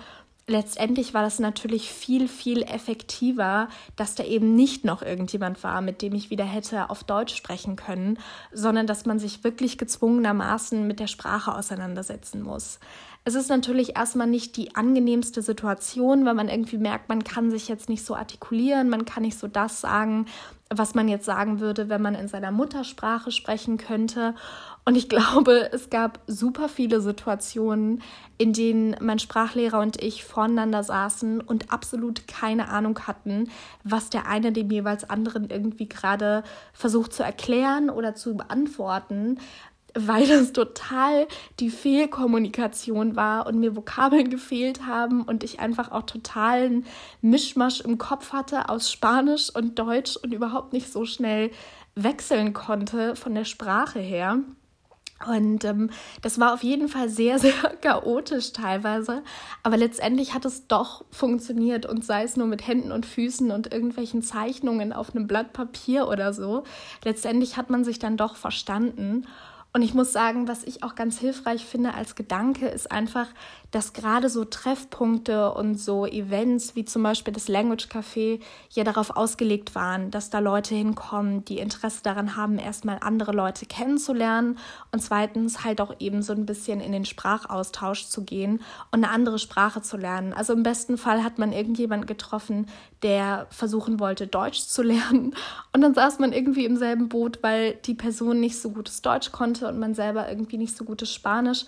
letztendlich 0.51 1.13
war 1.13 1.23
das 1.23 1.39
natürlich 1.39 1.91
viel, 1.91 2.27
viel 2.27 2.61
effektiver, 2.63 3.69
dass 3.95 4.15
da 4.15 4.23
eben 4.23 4.55
nicht 4.55 4.85
noch 4.85 5.01
irgendjemand 5.01 5.63
war, 5.63 5.81
mit 5.81 6.01
dem 6.01 6.13
ich 6.13 6.29
wieder 6.29 6.45
hätte 6.45 6.89
auf 6.89 7.03
Deutsch 7.03 7.35
sprechen 7.35 7.75
können, 7.75 8.19
sondern 8.51 8.85
dass 8.85 9.05
man 9.05 9.17
sich 9.17 9.43
wirklich 9.43 9.77
gezwungenermaßen 9.77 10.85
mit 10.85 10.99
der 10.99 11.07
Sprache 11.07 11.55
auseinandersetzen 11.55 12.43
muss. 12.43 12.79
Es 13.23 13.35
ist 13.35 13.49
natürlich 13.49 13.95
erstmal 13.95 14.25
nicht 14.25 14.57
die 14.57 14.75
angenehmste 14.75 15.43
Situation, 15.43 16.25
weil 16.25 16.33
man 16.33 16.49
irgendwie 16.49 16.79
merkt, 16.79 17.07
man 17.07 17.23
kann 17.23 17.51
sich 17.51 17.67
jetzt 17.67 17.87
nicht 17.87 18.03
so 18.03 18.15
artikulieren, 18.15 18.89
man 18.89 19.05
kann 19.05 19.21
nicht 19.21 19.37
so 19.37 19.47
das 19.47 19.79
sagen, 19.79 20.25
was 20.73 20.95
man 20.95 21.07
jetzt 21.07 21.25
sagen 21.25 21.59
würde, 21.59 21.87
wenn 21.87 22.01
man 22.01 22.15
in 22.15 22.27
seiner 22.27 22.51
Muttersprache 22.51 23.31
sprechen 23.31 23.77
könnte. 23.77 24.33
Und 24.83 24.95
ich 24.95 25.09
glaube, 25.09 25.71
es 25.73 25.89
gab 25.89 26.19
super 26.25 26.67
viele 26.67 27.01
Situationen, 27.01 28.01
in 28.37 28.51
denen 28.51 28.95
mein 28.99 29.19
Sprachlehrer 29.19 29.79
und 29.79 30.01
ich 30.01 30.23
voneinander 30.23 30.83
saßen 30.83 31.39
und 31.39 31.71
absolut 31.71 32.27
keine 32.27 32.69
Ahnung 32.69 32.99
hatten, 33.05 33.51
was 33.83 34.09
der 34.09 34.27
eine 34.27 34.51
dem 34.51 34.71
jeweils 34.71 35.07
anderen 35.07 35.49
irgendwie 35.51 35.87
gerade 35.87 36.43
versucht 36.73 37.13
zu 37.13 37.21
erklären 37.21 37.91
oder 37.91 38.15
zu 38.15 38.35
beantworten, 38.35 39.37
weil 39.93 40.27
das 40.27 40.53
total 40.53 41.27
die 41.59 41.69
Fehlkommunikation 41.69 43.15
war 43.15 43.45
und 43.45 43.59
mir 43.59 43.75
Vokabeln 43.75 44.29
gefehlt 44.29 44.87
haben 44.87 45.21
und 45.23 45.43
ich 45.43 45.59
einfach 45.59 45.91
auch 45.91 46.03
totalen 46.03 46.85
Mischmasch 47.21 47.81
im 47.81 47.97
Kopf 47.97 48.33
hatte 48.33 48.69
aus 48.69 48.91
Spanisch 48.91 49.53
und 49.53 49.77
Deutsch 49.77 50.17
und 50.17 50.33
überhaupt 50.33 50.73
nicht 50.73 50.91
so 50.91 51.05
schnell 51.05 51.51
wechseln 51.93 52.53
konnte 52.53 53.15
von 53.15 53.35
der 53.35 53.45
Sprache 53.45 53.99
her. 53.99 54.39
Und 55.27 55.63
ähm, 55.65 55.89
das 56.21 56.39
war 56.39 56.53
auf 56.53 56.63
jeden 56.63 56.87
Fall 56.87 57.09
sehr, 57.09 57.39
sehr 57.39 57.53
chaotisch 57.81 58.53
teilweise. 58.53 59.23
Aber 59.63 59.77
letztendlich 59.77 60.33
hat 60.33 60.45
es 60.45 60.67
doch 60.67 61.05
funktioniert 61.11 61.85
und 61.85 62.05
sei 62.05 62.23
es 62.23 62.37
nur 62.37 62.47
mit 62.47 62.67
Händen 62.67 62.91
und 62.91 63.05
Füßen 63.05 63.51
und 63.51 63.71
irgendwelchen 63.71 64.21
Zeichnungen 64.21 64.93
auf 64.93 65.15
einem 65.15 65.27
Blatt 65.27 65.53
Papier 65.53 66.07
oder 66.07 66.33
so. 66.33 66.63
Letztendlich 67.03 67.57
hat 67.57 67.69
man 67.69 67.83
sich 67.83 67.99
dann 67.99 68.17
doch 68.17 68.35
verstanden. 68.35 69.27
Und 69.73 69.83
ich 69.83 69.93
muss 69.93 70.11
sagen, 70.11 70.47
was 70.47 70.63
ich 70.63 70.83
auch 70.83 70.95
ganz 70.95 71.17
hilfreich 71.17 71.65
finde 71.65 71.93
als 71.93 72.15
Gedanke, 72.15 72.67
ist 72.67 72.91
einfach, 72.91 73.27
dass 73.71 73.93
gerade 73.93 74.29
so 74.29 74.45
Treffpunkte 74.45 75.53
und 75.53 75.79
so 75.79 76.05
Events 76.05 76.75
wie 76.75 76.85
zum 76.85 77.03
Beispiel 77.03 77.33
das 77.33 77.47
Language 77.47 77.87
Café 77.87 78.39
ja 78.71 78.83
darauf 78.83 79.15
ausgelegt 79.15 79.75
waren, 79.75 80.11
dass 80.11 80.29
da 80.29 80.39
Leute 80.39 80.75
hinkommen, 80.75 81.45
die 81.45 81.57
Interesse 81.57 82.03
daran 82.03 82.35
haben, 82.35 82.59
erstmal 82.59 82.97
andere 83.01 83.31
Leute 83.31 83.65
kennenzulernen 83.65 84.57
und 84.91 85.01
zweitens 85.01 85.63
halt 85.63 85.79
auch 85.79 85.95
eben 85.99 86.21
so 86.21 86.33
ein 86.33 86.45
bisschen 86.45 86.81
in 86.81 86.91
den 86.91 87.05
Sprachaustausch 87.05 88.07
zu 88.07 88.23
gehen 88.23 88.61
und 88.91 89.03
eine 89.03 89.09
andere 89.09 89.39
Sprache 89.39 89.81
zu 89.81 89.95
lernen. 89.95 90.33
Also 90.33 90.53
im 90.53 90.63
besten 90.63 90.97
Fall 90.97 91.23
hat 91.23 91.39
man 91.39 91.53
irgendjemanden 91.53 92.07
getroffen, 92.07 92.67
der 93.03 93.47
versuchen 93.49 93.99
wollte, 93.99 94.27
Deutsch 94.27 94.61
zu 94.61 94.81
lernen 94.91 95.33
und 95.73 95.81
dann 95.81 95.93
saß 95.93 96.19
man 96.19 96.33
irgendwie 96.33 96.65
im 96.65 96.75
selben 96.75 97.07
Boot, 97.07 97.39
weil 97.41 97.75
die 97.85 97.93
Person 97.93 98.39
nicht 98.41 98.59
so 98.59 98.71
gutes 98.71 99.01
Deutsch 99.01 99.31
konnte 99.31 99.67
und 99.69 99.79
man 99.79 99.93
selber 99.93 100.27
irgendwie 100.27 100.57
nicht 100.57 100.75
so 100.75 100.83
gutes 100.83 101.13
Spanisch. 101.13 101.65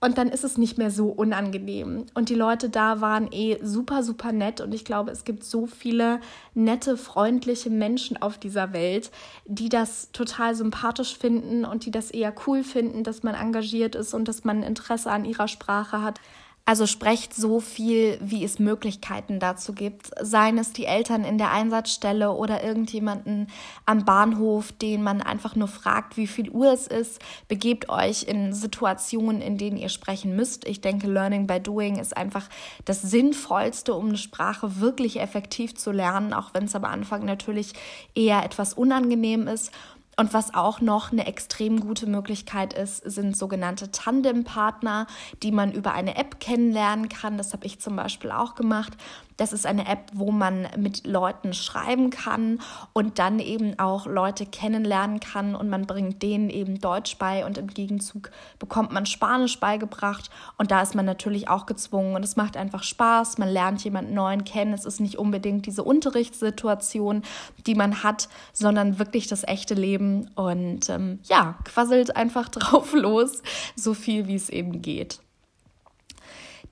Und 0.00 0.18
dann 0.18 0.28
ist 0.28 0.44
es 0.44 0.58
nicht 0.58 0.76
mehr 0.76 0.90
so 0.90 1.06
unangenehm. 1.08 2.04
Und 2.12 2.28
die 2.28 2.34
Leute 2.34 2.68
da 2.68 3.00
waren 3.00 3.32
eh 3.32 3.58
super, 3.62 4.02
super 4.02 4.32
nett. 4.32 4.60
Und 4.60 4.74
ich 4.74 4.84
glaube, 4.84 5.10
es 5.10 5.24
gibt 5.24 5.44
so 5.44 5.66
viele 5.66 6.20
nette, 6.52 6.98
freundliche 6.98 7.70
Menschen 7.70 8.20
auf 8.20 8.36
dieser 8.36 8.74
Welt, 8.74 9.10
die 9.46 9.70
das 9.70 10.12
total 10.12 10.54
sympathisch 10.54 11.16
finden 11.16 11.64
und 11.64 11.86
die 11.86 11.90
das 11.90 12.10
eher 12.10 12.34
cool 12.46 12.64
finden, 12.64 13.02
dass 13.02 13.22
man 13.22 13.34
engagiert 13.34 13.94
ist 13.94 14.12
und 14.12 14.28
dass 14.28 14.44
man 14.44 14.62
Interesse 14.62 15.10
an 15.10 15.24
ihrer 15.24 15.48
Sprache 15.48 16.02
hat. 16.02 16.20
Also 16.66 16.86
sprecht 16.86 17.34
so 17.34 17.60
viel, 17.60 18.18
wie 18.22 18.42
es 18.42 18.58
Möglichkeiten 18.58 19.38
dazu 19.38 19.74
gibt. 19.74 20.10
Seien 20.18 20.56
es 20.56 20.72
die 20.72 20.86
Eltern 20.86 21.22
in 21.22 21.36
der 21.36 21.50
Einsatzstelle 21.50 22.32
oder 22.32 22.64
irgendjemanden 22.64 23.48
am 23.84 24.06
Bahnhof, 24.06 24.72
den 24.72 25.02
man 25.02 25.20
einfach 25.20 25.56
nur 25.56 25.68
fragt, 25.68 26.16
wie 26.16 26.26
viel 26.26 26.48
Uhr 26.48 26.72
es 26.72 26.86
ist. 26.86 27.20
Begebt 27.48 27.90
euch 27.90 28.22
in 28.22 28.54
Situationen, 28.54 29.42
in 29.42 29.58
denen 29.58 29.76
ihr 29.76 29.90
sprechen 29.90 30.36
müsst. 30.36 30.66
Ich 30.66 30.80
denke, 30.80 31.06
Learning 31.06 31.46
by 31.46 31.60
Doing 31.60 31.98
ist 31.98 32.16
einfach 32.16 32.48
das 32.86 33.02
Sinnvollste, 33.02 33.92
um 33.92 34.08
eine 34.08 34.16
Sprache 34.16 34.80
wirklich 34.80 35.20
effektiv 35.20 35.74
zu 35.74 35.92
lernen, 35.92 36.32
auch 36.32 36.54
wenn 36.54 36.64
es 36.64 36.74
am 36.74 36.86
Anfang 36.86 37.26
natürlich 37.26 37.74
eher 38.14 38.42
etwas 38.42 38.72
unangenehm 38.72 39.48
ist. 39.48 39.70
Und 40.16 40.32
was 40.32 40.54
auch 40.54 40.80
noch 40.80 41.12
eine 41.12 41.26
extrem 41.26 41.80
gute 41.80 42.06
Möglichkeit 42.06 42.72
ist, 42.72 42.98
sind 42.98 43.36
sogenannte 43.36 43.90
Tandempartner, 43.90 45.06
die 45.42 45.52
man 45.52 45.72
über 45.72 45.92
eine 45.92 46.16
App 46.16 46.40
kennenlernen 46.40 47.08
kann. 47.08 47.38
Das 47.38 47.52
habe 47.52 47.66
ich 47.66 47.80
zum 47.80 47.96
Beispiel 47.96 48.30
auch 48.30 48.54
gemacht. 48.54 48.92
Das 49.36 49.52
ist 49.52 49.66
eine 49.66 49.88
App, 49.88 50.10
wo 50.12 50.30
man 50.30 50.68
mit 50.76 51.06
Leuten 51.06 51.54
schreiben 51.54 52.10
kann 52.10 52.60
und 52.92 53.18
dann 53.18 53.40
eben 53.40 53.78
auch 53.78 54.06
Leute 54.06 54.46
kennenlernen 54.46 55.18
kann 55.18 55.56
und 55.56 55.68
man 55.68 55.86
bringt 55.86 56.22
denen 56.22 56.50
eben 56.50 56.80
Deutsch 56.80 57.16
bei 57.18 57.44
und 57.44 57.58
im 57.58 57.66
Gegenzug 57.66 58.30
bekommt 58.58 58.92
man 58.92 59.06
Spanisch 59.06 59.58
beigebracht 59.58 60.30
und 60.56 60.70
da 60.70 60.82
ist 60.82 60.94
man 60.94 61.04
natürlich 61.04 61.48
auch 61.48 61.66
gezwungen 61.66 62.14
und 62.14 62.24
es 62.24 62.36
macht 62.36 62.56
einfach 62.56 62.84
Spaß, 62.84 63.38
man 63.38 63.48
lernt 63.48 63.82
jemanden 63.82 64.14
neuen 64.14 64.44
kennen, 64.44 64.72
es 64.72 64.84
ist 64.84 65.00
nicht 65.00 65.18
unbedingt 65.18 65.66
diese 65.66 65.82
Unterrichtssituation, 65.82 67.22
die 67.66 67.74
man 67.74 68.04
hat, 68.04 68.28
sondern 68.52 68.98
wirklich 69.00 69.26
das 69.26 69.42
echte 69.42 69.74
Leben 69.74 70.30
und 70.36 70.88
ähm, 70.90 71.18
ja, 71.24 71.58
quasselt 71.64 72.16
einfach 72.16 72.48
drauf 72.50 72.92
los, 72.92 73.42
so 73.74 73.94
viel 73.94 74.28
wie 74.28 74.36
es 74.36 74.48
eben 74.48 74.80
geht. 74.80 75.23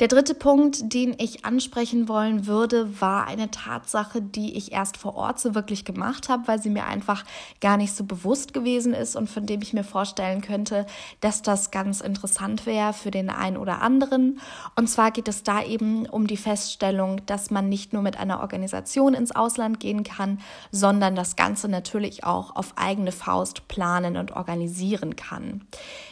Der 0.03 0.09
dritte 0.09 0.35
Punkt, 0.35 0.93
den 0.93 1.15
ich 1.17 1.45
ansprechen 1.45 2.09
wollen 2.09 2.49
würde, 2.49 3.01
war 3.01 3.29
eine 3.29 3.53
Tatsache, 3.53 4.21
die 4.21 4.57
ich 4.57 4.73
erst 4.73 4.97
vor 4.97 5.15
Ort 5.15 5.39
so 5.39 5.55
wirklich 5.55 5.85
gemacht 5.85 6.29
habe, 6.29 6.49
weil 6.49 6.61
sie 6.61 6.71
mir 6.71 6.87
einfach 6.87 7.25
gar 7.61 7.77
nicht 7.77 7.95
so 7.95 8.03
bewusst 8.03 8.53
gewesen 8.53 8.95
ist 8.95 9.15
und 9.15 9.31
von 9.31 9.47
dem 9.47 9.63
ich 9.63 9.75
mir 9.75 9.85
vorstellen 9.85 10.41
könnte, 10.41 10.87
dass 11.21 11.43
das 11.43 11.71
ganz 11.71 12.01
interessant 12.01 12.67
wäre 12.67 12.95
für 12.95 13.13
den 13.13 13.31
einen 13.31 13.57
oder 13.57 13.81
anderen. 13.81 14.41
Und 14.75 14.89
zwar 14.89 15.13
geht 15.13 15.29
es 15.29 15.45
da 15.45 15.63
eben 15.63 16.07
um 16.07 16.27
die 16.27 16.37
Feststellung, 16.37 17.25
dass 17.27 17.53
man 17.53 17.69
nicht 17.69 17.93
nur 17.93 18.03
mit 18.03 18.19
einer 18.19 18.41
Organisation 18.41 19.15
ins 19.15 19.31
Ausland 19.31 19.79
gehen 19.79 20.03
kann, 20.03 20.41
sondern 20.73 21.15
das 21.15 21.37
Ganze 21.37 21.69
natürlich 21.69 22.25
auch 22.25 22.57
auf 22.57 22.73
eigene 22.75 23.13
Faust 23.13 23.69
planen 23.69 24.17
und 24.17 24.33
organisieren 24.33 25.15
kann. 25.15 25.61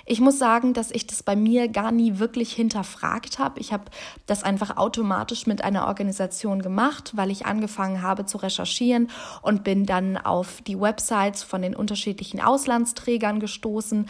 Ich 0.07 0.21
muss 0.21 0.39
sagen, 0.39 0.75
dass 0.75 0.93
ich 0.93 1.09
das 1.09 1.25
bei 1.25 1.35
mir 1.35 1.67
gar 1.67 1.91
nie 1.91 2.21
wirklich 2.21 2.53
hinterfragt 2.53 3.41
habe. 3.41 3.59
Ich 3.59 3.73
habe 3.73 3.80
das 4.27 4.43
einfach 4.43 4.77
automatisch 4.77 5.47
mit 5.47 5.63
einer 5.63 5.87
Organisation 5.87 6.63
gemacht, 6.63 7.13
weil 7.15 7.31
ich 7.31 7.47
angefangen 7.47 8.03
habe 8.03 8.27
zu 8.27 8.39
recherchieren 8.39 9.09
und 9.43 9.65
bin 9.65 9.87
dann 9.87 10.17
auf 10.17 10.61
die 10.63 10.81
Websites 10.81 11.43
von 11.43 11.63
den 11.63 11.75
unterschiedlichen 11.75 12.41
Auslandsträgern 12.41 13.41
gestoßen 13.41 14.07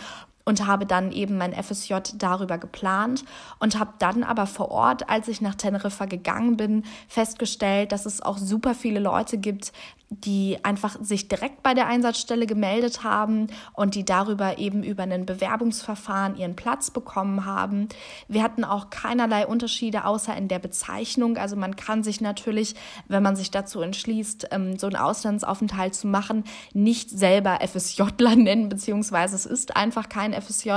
und 0.51 0.67
habe 0.67 0.85
dann 0.85 1.13
eben 1.13 1.39
mein 1.39 1.53
FSJ 1.55 1.95
darüber 2.17 2.59
geplant 2.59 3.25
und 3.61 3.79
habe 3.79 3.93
dann 4.01 4.25
aber 4.25 4.47
vor 4.47 4.73
Ort, 4.73 5.09
als 5.09 5.29
ich 5.29 5.41
nach 5.41 5.55
Teneriffa 5.55 6.07
gegangen 6.07 6.57
bin, 6.57 6.83
festgestellt, 7.07 7.93
dass 7.93 8.05
es 8.05 8.21
auch 8.21 8.37
super 8.37 8.75
viele 8.75 8.99
Leute 8.99 9.39
gibt, 9.39 9.73
die 10.11 10.59
einfach 10.65 10.97
sich 11.01 11.29
direkt 11.29 11.63
bei 11.63 11.73
der 11.73 11.87
Einsatzstelle 11.87 12.47
gemeldet 12.47 13.05
haben 13.05 13.47
und 13.75 13.95
die 13.95 14.05
darüber 14.05 14.59
eben 14.59 14.83
über 14.83 15.05
ein 15.05 15.25
Bewerbungsverfahren 15.25 16.37
ihren 16.37 16.57
Platz 16.57 16.91
bekommen 16.91 17.45
haben. 17.45 17.89
Wir 18.27 18.43
hatten 18.43 18.65
auch 18.65 18.91
keinerlei 18.91 19.47
Unterschiede 19.47 20.05
außer 20.05 20.37
in 20.37 20.49
der 20.49 20.59
Bezeichnung. 20.59 21.37
Also 21.37 21.55
man 21.55 21.77
kann 21.77 22.03
sich 22.03 22.21
natürlich, 22.21 22.75
wenn 23.07 23.23
man 23.23 23.37
sich 23.37 23.53
dazu 23.53 23.83
entschließt, 23.83 24.49
ähm, 24.51 24.77
so 24.81 24.89
einen 24.89 24.97
Auslandsaufenthalt 24.97 25.95
zu 25.95 26.09
machen, 26.09 26.43
nicht 26.75 27.09
selber 27.09 27.61
FSJler 27.65 28.35
nennen, 28.35 28.69
beziehungsweise 28.69 29.37
es 29.37 29.47
ist 29.47 29.77
einfach 29.77 30.09
kein 30.09 30.33
FSJ, 30.41 30.71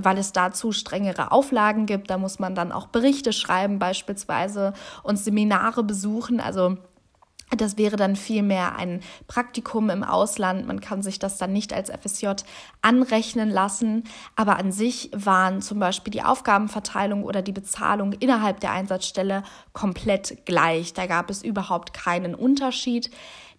weil 0.00 0.18
es 0.18 0.32
dazu 0.32 0.72
strengere 0.72 1.32
Auflagen 1.32 1.86
gibt. 1.86 2.10
Da 2.10 2.18
muss 2.18 2.38
man 2.38 2.54
dann 2.54 2.72
auch 2.72 2.86
Berichte 2.86 3.32
schreiben 3.32 3.78
beispielsweise 3.78 4.72
und 5.02 5.18
Seminare 5.18 5.82
besuchen. 5.82 6.40
Also 6.40 6.76
das 7.56 7.76
wäre 7.76 7.96
dann 7.96 8.16
vielmehr 8.16 8.76
ein 8.76 9.00
Praktikum 9.26 9.90
im 9.90 10.04
Ausland. 10.04 10.66
Man 10.66 10.80
kann 10.80 11.02
sich 11.02 11.18
das 11.18 11.36
dann 11.36 11.52
nicht 11.52 11.72
als 11.72 11.90
FSJ 11.90 12.28
anrechnen 12.80 13.50
lassen. 13.50 14.04
Aber 14.36 14.56
an 14.56 14.72
sich 14.72 15.10
waren 15.14 15.60
zum 15.60 15.78
Beispiel 15.78 16.12
die 16.12 16.22
Aufgabenverteilung 16.22 17.24
oder 17.24 17.42
die 17.42 17.52
Bezahlung 17.52 18.12
innerhalb 18.14 18.60
der 18.60 18.72
Einsatzstelle 18.72 19.42
komplett 19.72 20.46
gleich. 20.46 20.94
Da 20.94 21.06
gab 21.06 21.30
es 21.30 21.42
überhaupt 21.42 21.92
keinen 21.92 22.34
Unterschied. 22.34 23.10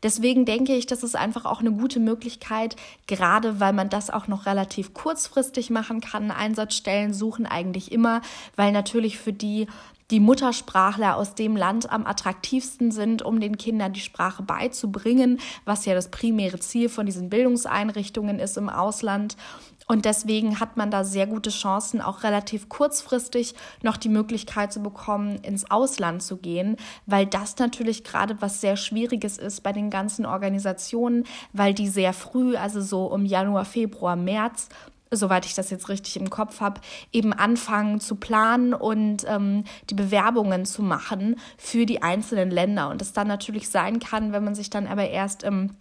Deswegen 0.03 0.45
denke 0.45 0.75
ich, 0.75 0.85
das 0.85 1.01
ist 1.01 1.15
einfach 1.15 1.45
auch 1.45 1.61
eine 1.61 1.71
gute 1.71 1.99
Möglichkeit, 1.99 2.75
gerade 3.07 3.59
weil 3.59 3.73
man 3.73 3.89
das 3.89 4.09
auch 4.09 4.27
noch 4.27 4.45
relativ 4.45 4.93
kurzfristig 4.93 5.69
machen 5.69 6.01
kann. 6.01 6.29
Einsatzstellen 6.29 7.13
suchen 7.13 7.45
eigentlich 7.45 7.91
immer, 7.91 8.21
weil 8.55 8.71
natürlich 8.71 9.17
für 9.17 9.33
die 9.33 9.67
die 10.11 10.19
Muttersprachler 10.19 11.15
aus 11.15 11.33
dem 11.33 11.55
Land 11.55 11.91
am 11.91 12.05
attraktivsten 12.05 12.91
sind, 12.91 13.23
um 13.23 13.39
den 13.39 13.57
Kindern 13.57 13.93
die 13.93 13.99
Sprache 13.99 14.43
beizubringen, 14.43 15.39
was 15.65 15.85
ja 15.85 15.95
das 15.95 16.09
primäre 16.09 16.59
Ziel 16.59 16.89
von 16.89 17.05
diesen 17.05 17.29
Bildungseinrichtungen 17.29 18.37
ist 18.37 18.57
im 18.57 18.69
Ausland. 18.69 19.37
Und 19.87 20.05
deswegen 20.05 20.59
hat 20.59 20.77
man 20.77 20.91
da 20.91 21.03
sehr 21.03 21.27
gute 21.27 21.49
Chancen, 21.49 22.01
auch 22.01 22.23
relativ 22.23 22.69
kurzfristig 22.69 23.53
noch 23.81 23.97
die 23.97 24.09
Möglichkeit 24.09 24.71
zu 24.71 24.81
bekommen, 24.81 25.37
ins 25.37 25.69
Ausland 25.69 26.23
zu 26.23 26.37
gehen, 26.37 26.77
weil 27.05 27.25
das 27.25 27.57
natürlich 27.57 28.03
gerade 28.03 28.41
was 28.41 28.61
sehr 28.61 28.77
Schwieriges 28.77 29.37
ist 29.37 29.61
bei 29.61 29.73
den 29.73 29.89
ganzen 29.89 30.25
Organisationen, 30.25 31.25
weil 31.51 31.73
die 31.73 31.89
sehr 31.89 32.13
früh, 32.13 32.55
also 32.55 32.81
so 32.81 33.05
um 33.05 33.25
Januar, 33.25 33.65
Februar, 33.65 34.15
März, 34.15 34.69
soweit 35.15 35.45
ich 35.45 35.53
das 35.53 35.69
jetzt 35.69 35.89
richtig 35.89 36.17
im 36.17 36.29
Kopf 36.29 36.59
habe, 36.59 36.81
eben 37.11 37.33
anfangen 37.33 37.99
zu 37.99 38.15
planen 38.15 38.73
und 38.73 39.25
ähm, 39.27 39.63
die 39.89 39.95
Bewerbungen 39.95 40.65
zu 40.65 40.81
machen 40.81 41.39
für 41.57 41.85
die 41.85 42.01
einzelnen 42.01 42.51
Länder. 42.51 42.89
Und 42.89 43.01
es 43.01 43.13
dann 43.13 43.27
natürlich 43.27 43.69
sein 43.69 43.99
kann, 43.99 44.33
wenn 44.33 44.43
man 44.43 44.55
sich 44.55 44.69
dann 44.69 44.87
aber 44.87 45.09
erst 45.09 45.43
im 45.43 45.75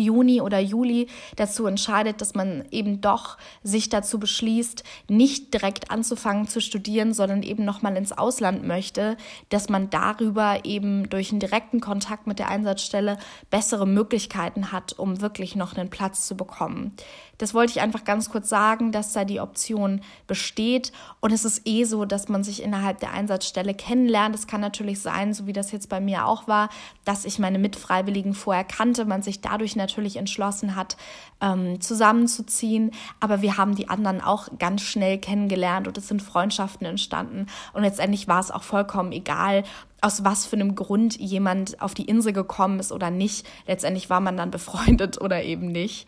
Juni 0.00 0.40
oder 0.40 0.58
Juli 0.58 1.08
dazu 1.36 1.66
entscheidet, 1.66 2.20
dass 2.20 2.34
man 2.34 2.64
eben 2.70 3.00
doch 3.00 3.38
sich 3.62 3.88
dazu 3.88 4.18
beschließt, 4.18 4.84
nicht 5.08 5.54
direkt 5.54 5.90
anzufangen 5.90 6.48
zu 6.48 6.60
studieren, 6.60 7.14
sondern 7.14 7.42
eben 7.42 7.64
nochmal 7.64 7.96
ins 7.96 8.12
Ausland 8.12 8.66
möchte, 8.66 9.16
dass 9.48 9.68
man 9.68 9.90
darüber 9.90 10.64
eben 10.64 11.08
durch 11.08 11.30
einen 11.30 11.40
direkten 11.40 11.80
Kontakt 11.80 12.26
mit 12.26 12.38
der 12.38 12.48
Einsatzstelle 12.48 13.18
bessere 13.50 13.86
Möglichkeiten 13.86 14.72
hat, 14.72 14.98
um 14.98 15.20
wirklich 15.20 15.56
noch 15.56 15.76
einen 15.76 15.90
Platz 15.90 16.26
zu 16.26 16.36
bekommen. 16.36 16.92
Das 17.38 17.54
wollte 17.54 17.72
ich 17.72 17.80
einfach 17.80 18.04
ganz 18.04 18.30
kurz 18.30 18.48
sagen, 18.48 18.92
dass 18.92 19.12
da 19.12 19.24
die 19.24 19.40
Option 19.40 20.00
besteht. 20.26 20.92
Und 21.20 21.32
es 21.32 21.44
ist 21.44 21.62
eh 21.66 21.84
so, 21.84 22.04
dass 22.04 22.28
man 22.28 22.44
sich 22.44 22.62
innerhalb 22.62 23.00
der 23.00 23.12
Einsatzstelle 23.12 23.74
kennenlernt. 23.74 24.34
Es 24.34 24.46
kann 24.46 24.60
natürlich 24.60 25.00
sein, 25.00 25.34
so 25.34 25.46
wie 25.46 25.52
das 25.52 25.72
jetzt 25.72 25.88
bei 25.88 26.00
mir 26.00 26.26
auch 26.26 26.48
war, 26.48 26.68
dass 27.04 27.24
ich 27.24 27.38
meine 27.38 27.58
Mitfreiwilligen 27.58 28.34
vorher 28.34 28.64
kannte, 28.64 29.04
man 29.04 29.22
sich 29.22 29.40
dadurch 29.40 29.76
natürlich 29.76 30.16
entschlossen 30.16 30.76
hat, 30.76 30.96
ähm, 31.40 31.80
zusammenzuziehen. 31.80 32.92
Aber 33.20 33.42
wir 33.42 33.56
haben 33.56 33.74
die 33.74 33.88
anderen 33.88 34.20
auch 34.20 34.48
ganz 34.58 34.82
schnell 34.82 35.18
kennengelernt 35.18 35.86
und 35.86 35.98
es 35.98 36.08
sind 36.08 36.22
Freundschaften 36.22 36.86
entstanden. 36.86 37.46
Und 37.72 37.82
letztendlich 37.82 38.28
war 38.28 38.40
es 38.40 38.50
auch 38.50 38.62
vollkommen 38.62 39.12
egal, 39.12 39.64
aus 40.00 40.24
was 40.24 40.46
für 40.46 40.56
einem 40.56 40.74
Grund 40.74 41.18
jemand 41.18 41.80
auf 41.80 41.94
die 41.94 42.04
Insel 42.04 42.32
gekommen 42.32 42.78
ist 42.78 42.92
oder 42.92 43.10
nicht. 43.10 43.46
Letztendlich 43.66 44.10
war 44.10 44.20
man 44.20 44.36
dann 44.36 44.50
befreundet 44.50 45.20
oder 45.20 45.42
eben 45.42 45.66
nicht. 45.66 46.06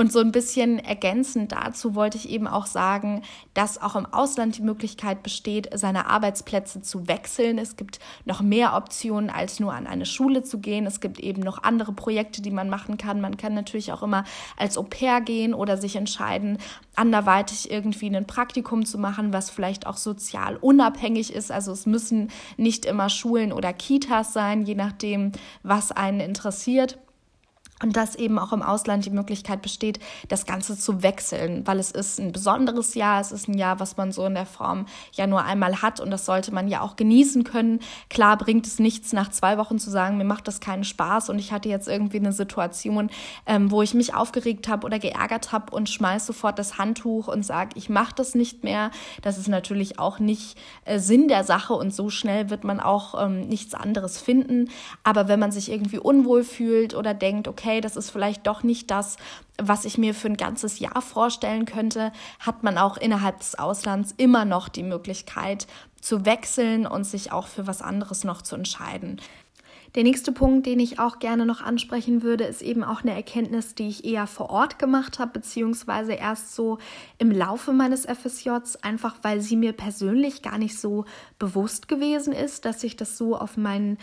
Und 0.00 0.10
so 0.10 0.20
ein 0.20 0.32
bisschen 0.32 0.78
ergänzend 0.78 1.52
dazu 1.52 1.94
wollte 1.94 2.16
ich 2.16 2.30
eben 2.30 2.46
auch 2.46 2.64
sagen, 2.64 3.20
dass 3.52 3.82
auch 3.82 3.96
im 3.96 4.06
Ausland 4.06 4.56
die 4.56 4.62
Möglichkeit 4.62 5.22
besteht, 5.22 5.68
seine 5.74 6.06
Arbeitsplätze 6.06 6.80
zu 6.80 7.06
wechseln. 7.06 7.58
Es 7.58 7.76
gibt 7.76 7.98
noch 8.24 8.40
mehr 8.40 8.74
Optionen, 8.76 9.28
als 9.28 9.60
nur 9.60 9.74
an 9.74 9.86
eine 9.86 10.06
Schule 10.06 10.42
zu 10.42 10.58
gehen. 10.58 10.86
Es 10.86 11.00
gibt 11.00 11.20
eben 11.20 11.42
noch 11.42 11.64
andere 11.64 11.92
Projekte, 11.92 12.40
die 12.40 12.50
man 12.50 12.70
machen 12.70 12.96
kann. 12.96 13.20
Man 13.20 13.36
kann 13.36 13.52
natürlich 13.52 13.92
auch 13.92 14.02
immer 14.02 14.24
als 14.56 14.78
Au 14.78 14.84
pair 14.84 15.20
gehen 15.20 15.52
oder 15.52 15.76
sich 15.76 15.96
entscheiden, 15.96 16.56
anderweitig 16.96 17.70
irgendwie 17.70 18.06
ein 18.06 18.26
Praktikum 18.26 18.86
zu 18.86 18.96
machen, 18.96 19.34
was 19.34 19.50
vielleicht 19.50 19.86
auch 19.86 19.98
sozial 19.98 20.56
unabhängig 20.56 21.30
ist. 21.30 21.52
Also 21.52 21.72
es 21.72 21.84
müssen 21.84 22.30
nicht 22.56 22.86
immer 22.86 23.10
Schulen 23.10 23.52
oder 23.52 23.74
Kitas 23.74 24.32
sein, 24.32 24.62
je 24.62 24.76
nachdem, 24.76 25.32
was 25.62 25.92
einen 25.92 26.20
interessiert. 26.20 26.98
Und 27.82 27.96
dass 27.96 28.14
eben 28.14 28.38
auch 28.38 28.52
im 28.52 28.60
Ausland 28.60 29.06
die 29.06 29.10
Möglichkeit 29.10 29.62
besteht, 29.62 30.00
das 30.28 30.44
Ganze 30.44 30.76
zu 30.76 31.02
wechseln, 31.02 31.66
weil 31.66 31.78
es 31.78 31.90
ist 31.90 32.20
ein 32.20 32.30
besonderes 32.30 32.94
Jahr, 32.94 33.22
es 33.22 33.32
ist 33.32 33.48
ein 33.48 33.56
Jahr, 33.56 33.80
was 33.80 33.96
man 33.96 34.12
so 34.12 34.26
in 34.26 34.34
der 34.34 34.44
Form 34.44 34.84
ja 35.12 35.26
nur 35.26 35.44
einmal 35.44 35.80
hat 35.80 35.98
und 35.98 36.10
das 36.10 36.26
sollte 36.26 36.52
man 36.52 36.68
ja 36.68 36.82
auch 36.82 36.96
genießen 36.96 37.42
können. 37.42 37.80
Klar 38.10 38.36
bringt 38.36 38.66
es 38.66 38.80
nichts, 38.80 39.14
nach 39.14 39.30
zwei 39.30 39.56
Wochen 39.56 39.78
zu 39.78 39.88
sagen, 39.88 40.18
mir 40.18 40.24
macht 40.24 40.46
das 40.46 40.60
keinen 40.60 40.84
Spaß 40.84 41.30
und 41.30 41.38
ich 41.38 41.52
hatte 41.52 41.70
jetzt 41.70 41.88
irgendwie 41.88 42.18
eine 42.18 42.32
Situation, 42.32 43.08
ähm, 43.46 43.70
wo 43.70 43.80
ich 43.80 43.94
mich 43.94 44.12
aufgeregt 44.12 44.68
habe 44.68 44.84
oder 44.84 44.98
geärgert 44.98 45.52
habe 45.52 45.74
und 45.74 45.88
schmeiß 45.88 46.26
sofort 46.26 46.58
das 46.58 46.76
Handtuch 46.76 47.28
und 47.28 47.46
sage, 47.46 47.70
ich 47.76 47.88
mache 47.88 48.14
das 48.14 48.34
nicht 48.34 48.62
mehr. 48.62 48.90
Das 49.22 49.38
ist 49.38 49.48
natürlich 49.48 49.98
auch 49.98 50.18
nicht 50.18 50.58
äh, 50.84 50.98
Sinn 50.98 51.28
der 51.28 51.44
Sache 51.44 51.72
und 51.72 51.94
so 51.94 52.10
schnell 52.10 52.50
wird 52.50 52.62
man 52.62 52.78
auch 52.78 53.24
ähm, 53.24 53.40
nichts 53.48 53.72
anderes 53.72 54.20
finden. 54.20 54.68
Aber 55.02 55.28
wenn 55.28 55.40
man 55.40 55.50
sich 55.50 55.70
irgendwie 55.70 55.98
unwohl 55.98 56.44
fühlt 56.44 56.94
oder 56.94 57.14
denkt, 57.14 57.48
okay, 57.48 57.69
okay, 57.70 57.80
das 57.80 57.96
ist 57.96 58.10
vielleicht 58.10 58.46
doch 58.46 58.62
nicht 58.62 58.90
das, 58.90 59.16
was 59.56 59.84
ich 59.84 59.98
mir 59.98 60.14
für 60.14 60.28
ein 60.28 60.36
ganzes 60.36 60.78
Jahr 60.78 61.02
vorstellen 61.02 61.66
könnte, 61.66 62.12
hat 62.40 62.62
man 62.62 62.78
auch 62.78 62.96
innerhalb 62.96 63.38
des 63.38 63.58
Auslands 63.58 64.14
immer 64.16 64.44
noch 64.44 64.68
die 64.68 64.82
Möglichkeit 64.82 65.66
zu 66.00 66.24
wechseln 66.24 66.86
und 66.86 67.04
sich 67.04 67.30
auch 67.30 67.46
für 67.46 67.66
was 67.66 67.82
anderes 67.82 68.24
noch 68.24 68.42
zu 68.42 68.56
entscheiden. 68.56 69.20
Der 69.96 70.04
nächste 70.04 70.30
Punkt, 70.30 70.66
den 70.66 70.78
ich 70.78 71.00
auch 71.00 71.18
gerne 71.18 71.44
noch 71.44 71.62
ansprechen 71.62 72.22
würde, 72.22 72.44
ist 72.44 72.62
eben 72.62 72.84
auch 72.84 73.02
eine 73.02 73.12
Erkenntnis, 73.12 73.74
die 73.74 73.88
ich 73.88 74.04
eher 74.04 74.28
vor 74.28 74.48
Ort 74.48 74.78
gemacht 74.78 75.18
habe, 75.18 75.32
beziehungsweise 75.32 76.12
erst 76.12 76.54
so 76.54 76.78
im 77.18 77.32
Laufe 77.32 77.72
meines 77.72 78.06
FSJs, 78.06 78.76
einfach 78.82 79.16
weil 79.22 79.40
sie 79.40 79.56
mir 79.56 79.72
persönlich 79.72 80.42
gar 80.42 80.58
nicht 80.58 80.78
so 80.78 81.06
bewusst 81.40 81.88
gewesen 81.88 82.32
ist, 82.32 82.64
dass 82.64 82.84
ich 82.84 82.94
das 82.94 83.18
so 83.18 83.36
auf 83.36 83.56
meinen 83.56 83.98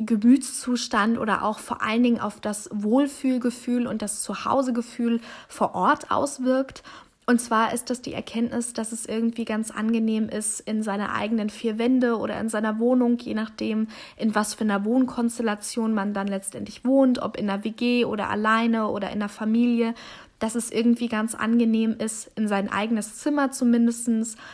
Gemütszustand 0.00 1.18
oder 1.18 1.44
auch 1.44 1.58
vor 1.58 1.82
allen 1.82 2.02
Dingen 2.02 2.20
auf 2.20 2.40
das 2.40 2.68
Wohlfühlgefühl 2.72 3.86
und 3.86 4.02
das 4.02 4.22
Zuhausegefühl 4.22 5.20
vor 5.48 5.74
Ort 5.74 6.10
auswirkt. 6.10 6.82
Und 7.26 7.40
zwar 7.40 7.72
ist 7.72 7.90
das 7.90 8.02
die 8.02 8.12
Erkenntnis, 8.12 8.72
dass 8.72 8.90
es 8.90 9.06
irgendwie 9.06 9.44
ganz 9.44 9.70
angenehm 9.70 10.28
ist, 10.28 10.58
in 10.58 10.82
seiner 10.82 11.14
eigenen 11.14 11.48
vier 11.48 11.78
Wände 11.78 12.18
oder 12.18 12.40
in 12.40 12.48
seiner 12.48 12.80
Wohnung, 12.80 13.18
je 13.18 13.34
nachdem, 13.34 13.86
in 14.16 14.34
was 14.34 14.54
für 14.54 14.64
einer 14.64 14.84
Wohnkonstellation 14.84 15.94
man 15.94 16.12
dann 16.12 16.26
letztendlich 16.26 16.84
wohnt, 16.84 17.20
ob 17.20 17.36
in 17.36 17.48
einer 17.48 17.62
WG 17.62 18.04
oder 18.04 18.30
alleine 18.30 18.88
oder 18.88 19.10
in 19.10 19.14
einer 19.14 19.28
Familie, 19.28 19.94
dass 20.40 20.54
es 20.56 20.72
irgendwie 20.72 21.08
ganz 21.08 21.34
angenehm 21.34 21.94
ist, 21.96 22.30
in 22.34 22.48
sein 22.48 22.68
eigenes 22.72 23.18
Zimmer 23.18 23.52
zumindest 23.52 24.00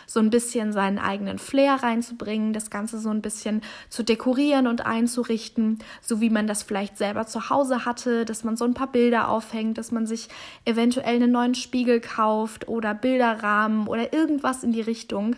so 0.06 0.20
ein 0.20 0.30
bisschen 0.30 0.72
seinen 0.72 0.98
eigenen 0.98 1.38
Flair 1.38 1.82
reinzubringen, 1.82 2.52
das 2.52 2.70
Ganze 2.70 2.98
so 2.98 3.08
ein 3.08 3.22
bisschen 3.22 3.62
zu 3.88 4.02
dekorieren 4.02 4.66
und 4.66 4.84
einzurichten, 4.84 5.78
so 6.02 6.20
wie 6.20 6.28
man 6.28 6.46
das 6.46 6.64
vielleicht 6.64 6.98
selber 6.98 7.26
zu 7.26 7.48
Hause 7.48 7.84
hatte, 7.86 8.24
dass 8.24 8.44
man 8.44 8.56
so 8.56 8.64
ein 8.64 8.74
paar 8.74 8.90
Bilder 8.90 9.28
aufhängt, 9.28 9.78
dass 9.78 9.92
man 9.92 10.06
sich 10.06 10.28
eventuell 10.64 11.16
einen 11.16 11.32
neuen 11.32 11.54
Spiegel 11.54 12.00
kauft 12.00 12.68
oder 12.68 12.92
Bilderrahmen 12.92 13.86
oder 13.86 14.12
irgendwas 14.12 14.64
in 14.64 14.72
die 14.72 14.82
Richtung. 14.82 15.36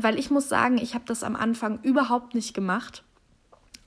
Weil 0.00 0.18
ich 0.18 0.30
muss 0.30 0.48
sagen, 0.48 0.78
ich 0.78 0.94
habe 0.94 1.04
das 1.08 1.24
am 1.24 1.34
Anfang 1.34 1.80
überhaupt 1.82 2.34
nicht 2.34 2.54
gemacht 2.54 3.02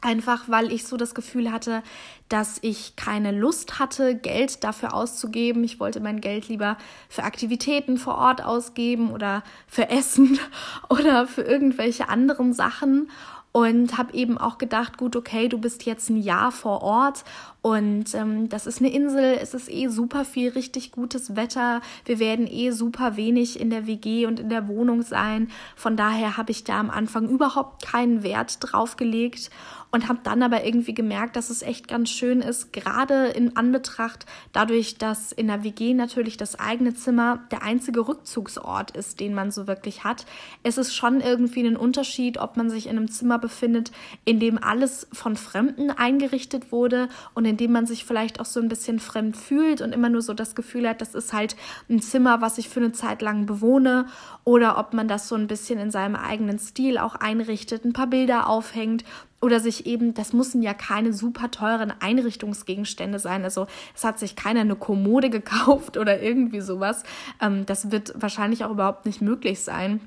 Einfach 0.04 0.50
weil 0.50 0.72
ich 0.72 0.86
so 0.86 0.98
das 0.98 1.14
Gefühl 1.14 1.52
hatte, 1.52 1.84
dass 2.28 2.58
ich 2.64 2.96
keine 2.96 3.32
Lust 3.32 3.78
hatte, 3.78 4.16
Geld 4.16 4.64
dafür 4.64 4.96
auszugeben. 4.96 5.64
Ich 5.64 5.80
wollte 5.80 6.00
mein 6.00 6.22
Geld 6.22 6.48
lieber 6.48 6.78
für 7.08 7.24
Aktivitäten 7.24 7.98
vor 7.98 8.18
Ort 8.18 8.44
ausgeben 8.44 9.12
oder 9.12 9.44
für 9.68 9.90
Essen 9.90 10.40
oder 10.90 11.28
für 11.28 11.44
irgendwelche 11.44 12.10
anderen 12.10 12.54
Sachen 12.54 13.10
und 13.52 13.98
habe 13.98 14.14
eben 14.14 14.38
auch 14.38 14.58
gedacht, 14.58 14.98
gut, 14.98 15.16
okay, 15.16 15.50
du 15.50 15.58
bist 15.58 15.86
jetzt 15.86 16.10
ein 16.10 16.18
Jahr 16.18 16.52
vor 16.52 16.82
Ort 16.84 17.24
und 17.62 18.16
ähm, 18.16 18.50
das 18.50 18.66
ist 18.66 18.80
eine 18.80 18.92
Insel, 18.92 19.38
es 19.40 19.54
ist 19.54 19.70
eh 19.70 19.88
super 19.88 20.26
viel 20.26 20.50
richtig 20.50 20.92
gutes 20.92 21.36
Wetter, 21.36 21.82
wir 22.06 22.20
werden 22.20 22.48
eh 22.48 22.72
super 22.72 23.18
wenig 23.18 23.60
in 23.60 23.70
der 23.70 23.88
WG 23.88 24.26
und 24.26 24.40
in 24.40 24.50
der 24.50 24.68
Wohnung 24.68 25.02
sein. 25.04 25.50
Von 25.76 25.98
daher 25.98 26.38
habe 26.38 26.52
ich 26.52 26.64
da 26.64 26.80
am 26.80 26.90
Anfang 26.90 27.28
überhaupt 27.30 27.84
keinen 27.84 28.24
Wert 28.24 28.58
drauf 28.62 28.96
gelegt 28.96 29.52
und 29.92 30.08
habe 30.08 30.20
dann 30.24 30.42
aber 30.42 30.64
irgendwie 30.64 30.94
gemerkt, 30.94 31.36
dass 31.36 31.50
es 31.50 31.62
echt 31.62 31.88
ganz 31.88 32.10
schön 32.10 32.42
ist, 32.42 32.72
gerade 32.72 33.28
in 33.28 33.58
Anbetracht 33.58 34.26
dadurch, 34.54 34.98
dass 34.98 35.32
in 35.32 35.48
der 35.48 35.64
WG 35.64 35.94
natürlich 35.94 36.38
das 36.38 36.58
eigene 36.58 36.94
Zimmer 36.94 37.42
der 37.52 37.62
einzige 37.64 38.08
Rückzugsort 38.08 38.92
ist, 38.92 39.20
den 39.20 39.34
man 39.34 39.52
so 39.52 39.68
wirklich 39.68 40.04
hat. 40.04 40.26
Es 40.64 40.78
ist 40.78 40.96
schon 40.96 41.20
irgendwie 41.20 41.68
ein 41.68 41.76
Unterschied, 41.76 42.38
ob 42.38 42.56
man 42.56 42.70
sich 42.70 42.88
in 42.88 42.98
einem 42.98 43.12
Zimmer 43.12 43.38
befindet, 43.42 43.92
in 44.24 44.40
dem 44.40 44.64
alles 44.64 45.08
von 45.12 45.36
Fremden 45.36 45.92
eingerichtet 45.92 46.72
wurde 46.72 47.10
und 47.34 47.46
in 47.46 47.58
dem 47.58 47.72
man 47.72 47.86
sich 47.86 48.06
vielleicht 48.06 48.40
auch 48.40 48.46
so 48.46 48.60
ein 48.60 48.70
bisschen 48.70 49.00
fremd 49.00 49.36
fühlt 49.36 49.82
und 49.82 49.94
immer 49.94 50.10
nur 50.10 50.22
so 50.22 50.34
das 50.34 50.56
Gefühl 50.56 50.88
hat, 50.88 51.02
das 51.02 51.16
ist 51.16 51.34
halt 51.34 51.56
ein 51.90 52.02
Zimmer, 52.02 52.42
was 52.42 52.58
ich 52.58 52.70
für 52.70 52.80
eine 52.80 52.92
Zeit 52.92 53.22
lang 53.22 53.46
bewohne 53.46 54.06
oder 54.44 54.78
ob 54.78 54.94
man 54.94 55.08
das 55.08 55.28
so 55.28 55.36
ein 55.36 55.48
bisschen 55.48 55.80
in 55.80 55.92
seinem 55.92 56.16
eigenen 56.16 56.60
Stil 56.60 56.98
auch 56.98 57.16
einrichtet, 57.16 57.84
ein 57.84 57.94
paar 57.94 58.08
Bilder 58.08 58.48
aufhängt 58.48 59.04
oder 59.42 59.60
sich 59.60 59.88
eben, 59.88 60.14
das 60.14 60.34
müssen 60.34 60.62
ja 60.62 60.74
keine 60.74 61.14
super 61.14 61.50
teuren 61.50 61.92
Einrichtungsgegenstände 62.00 63.18
sein. 63.18 63.44
Also 63.44 63.66
es 63.96 64.04
hat 64.04 64.20
sich 64.20 64.36
keiner 64.36 64.62
eine 64.62 64.76
Kommode 64.76 65.30
gekauft 65.30 65.98
oder 65.98 66.22
irgendwie 66.22 66.62
sowas. 66.62 67.04
Ähm, 67.42 67.66
das 67.66 67.92
wird 67.92 68.14
wahrscheinlich 68.16 68.64
auch 68.64 68.72
überhaupt 68.72 69.06
nicht 69.06 69.22
möglich 69.22 69.62
sein. 69.62 70.00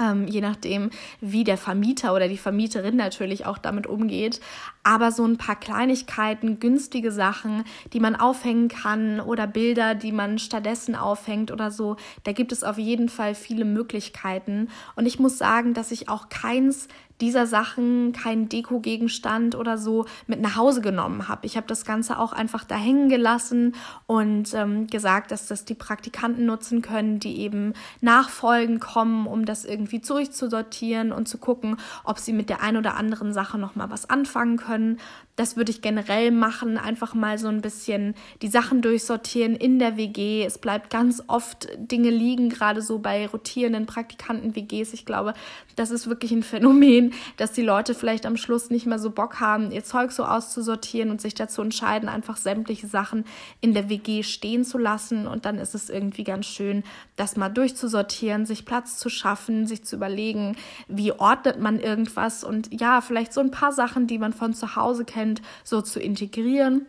Ähm, 0.00 0.26
je 0.26 0.40
nachdem, 0.40 0.90
wie 1.20 1.44
der 1.44 1.58
Vermieter 1.58 2.14
oder 2.14 2.26
die 2.26 2.38
Vermieterin 2.38 2.96
natürlich 2.96 3.44
auch 3.44 3.58
damit 3.58 3.86
umgeht. 3.86 4.40
Aber 4.82 5.12
so 5.12 5.26
ein 5.26 5.36
paar 5.36 5.56
Kleinigkeiten, 5.56 6.58
günstige 6.58 7.12
Sachen, 7.12 7.64
die 7.92 8.00
man 8.00 8.16
aufhängen 8.16 8.68
kann 8.68 9.20
oder 9.20 9.46
Bilder, 9.46 9.94
die 9.94 10.12
man 10.12 10.38
stattdessen 10.38 10.96
aufhängt 10.96 11.50
oder 11.50 11.70
so, 11.70 11.96
da 12.24 12.32
gibt 12.32 12.50
es 12.52 12.64
auf 12.64 12.78
jeden 12.78 13.10
Fall 13.10 13.34
viele 13.34 13.66
Möglichkeiten. 13.66 14.68
Und 14.96 15.04
ich 15.04 15.18
muss 15.18 15.36
sagen, 15.36 15.74
dass 15.74 15.90
ich 15.90 16.08
auch 16.08 16.30
keins 16.30 16.88
dieser 17.20 17.46
Sachen, 17.46 18.12
keinen 18.12 18.48
Deko-Gegenstand 18.48 19.54
oder 19.54 19.78
so 19.78 20.06
mit 20.26 20.40
nach 20.40 20.56
Hause 20.56 20.80
genommen 20.80 21.28
habe. 21.28 21.46
Ich 21.46 21.56
habe 21.56 21.66
das 21.66 21.84
Ganze 21.84 22.18
auch 22.18 22.32
einfach 22.32 22.64
da 22.64 22.76
hängen 22.76 23.08
gelassen 23.08 23.74
und 24.06 24.54
ähm, 24.54 24.86
gesagt, 24.86 25.30
dass 25.30 25.46
das 25.46 25.64
die 25.64 25.74
Praktikanten 25.74 26.46
nutzen 26.46 26.82
können, 26.82 27.20
die 27.20 27.40
eben 27.40 27.74
nachfolgen 28.00 28.80
kommen, 28.80 29.26
um 29.26 29.44
das 29.44 29.64
irgendwie 29.64 30.00
zurückzusortieren 30.00 31.12
und 31.12 31.28
zu 31.28 31.38
gucken, 31.38 31.76
ob 32.04 32.18
sie 32.18 32.32
mit 32.32 32.48
der 32.48 32.62
ein 32.62 32.76
oder 32.76 32.96
anderen 32.96 33.32
Sache 33.32 33.58
nochmal 33.58 33.90
was 33.90 34.08
anfangen 34.08 34.56
können. 34.56 34.98
Das 35.36 35.56
würde 35.56 35.70
ich 35.70 35.80
generell 35.80 36.32
machen, 36.32 36.76
einfach 36.76 37.14
mal 37.14 37.38
so 37.38 37.48
ein 37.48 37.62
bisschen 37.62 38.14
die 38.42 38.48
Sachen 38.48 38.82
durchsortieren 38.82 39.56
in 39.56 39.78
der 39.78 39.96
WG. 39.96 40.44
Es 40.44 40.58
bleibt 40.58 40.90
ganz 40.90 41.22
oft 41.28 41.68
Dinge 41.78 42.10
liegen, 42.10 42.50
gerade 42.50 42.82
so 42.82 42.98
bei 42.98 43.26
rotierenden 43.26 43.86
Praktikanten-WGs. 43.86 44.92
Ich 44.92 45.06
glaube, 45.06 45.32
das 45.76 45.90
ist 45.90 46.08
wirklich 46.08 46.32
ein 46.32 46.42
Phänomen, 46.42 47.09
dass 47.36 47.52
die 47.52 47.62
Leute 47.62 47.94
vielleicht 47.94 48.26
am 48.26 48.36
Schluss 48.36 48.70
nicht 48.70 48.86
mehr 48.86 48.98
so 48.98 49.10
Bock 49.10 49.40
haben, 49.40 49.70
ihr 49.70 49.84
Zeug 49.84 50.12
so 50.12 50.24
auszusortieren 50.24 51.10
und 51.10 51.20
sich 51.20 51.34
dazu 51.34 51.62
entscheiden, 51.62 52.08
einfach 52.08 52.36
sämtliche 52.36 52.86
Sachen 52.86 53.24
in 53.60 53.74
der 53.74 53.88
WG 53.88 54.22
stehen 54.22 54.64
zu 54.64 54.78
lassen. 54.78 55.26
Und 55.26 55.44
dann 55.44 55.58
ist 55.58 55.74
es 55.74 55.90
irgendwie 55.90 56.24
ganz 56.24 56.46
schön, 56.46 56.84
das 57.16 57.36
mal 57.36 57.48
durchzusortieren, 57.48 58.46
sich 58.46 58.64
Platz 58.64 58.98
zu 58.98 59.08
schaffen, 59.08 59.66
sich 59.66 59.84
zu 59.84 59.96
überlegen, 59.96 60.56
wie 60.88 61.12
ordnet 61.12 61.60
man 61.60 61.80
irgendwas 61.80 62.44
und 62.44 62.68
ja, 62.80 63.00
vielleicht 63.00 63.32
so 63.32 63.40
ein 63.40 63.50
paar 63.50 63.72
Sachen, 63.72 64.06
die 64.06 64.18
man 64.18 64.32
von 64.32 64.54
zu 64.54 64.76
Hause 64.76 65.04
kennt 65.04 65.42
so 65.64 65.80
zu 65.82 66.00
integrieren. 66.00 66.86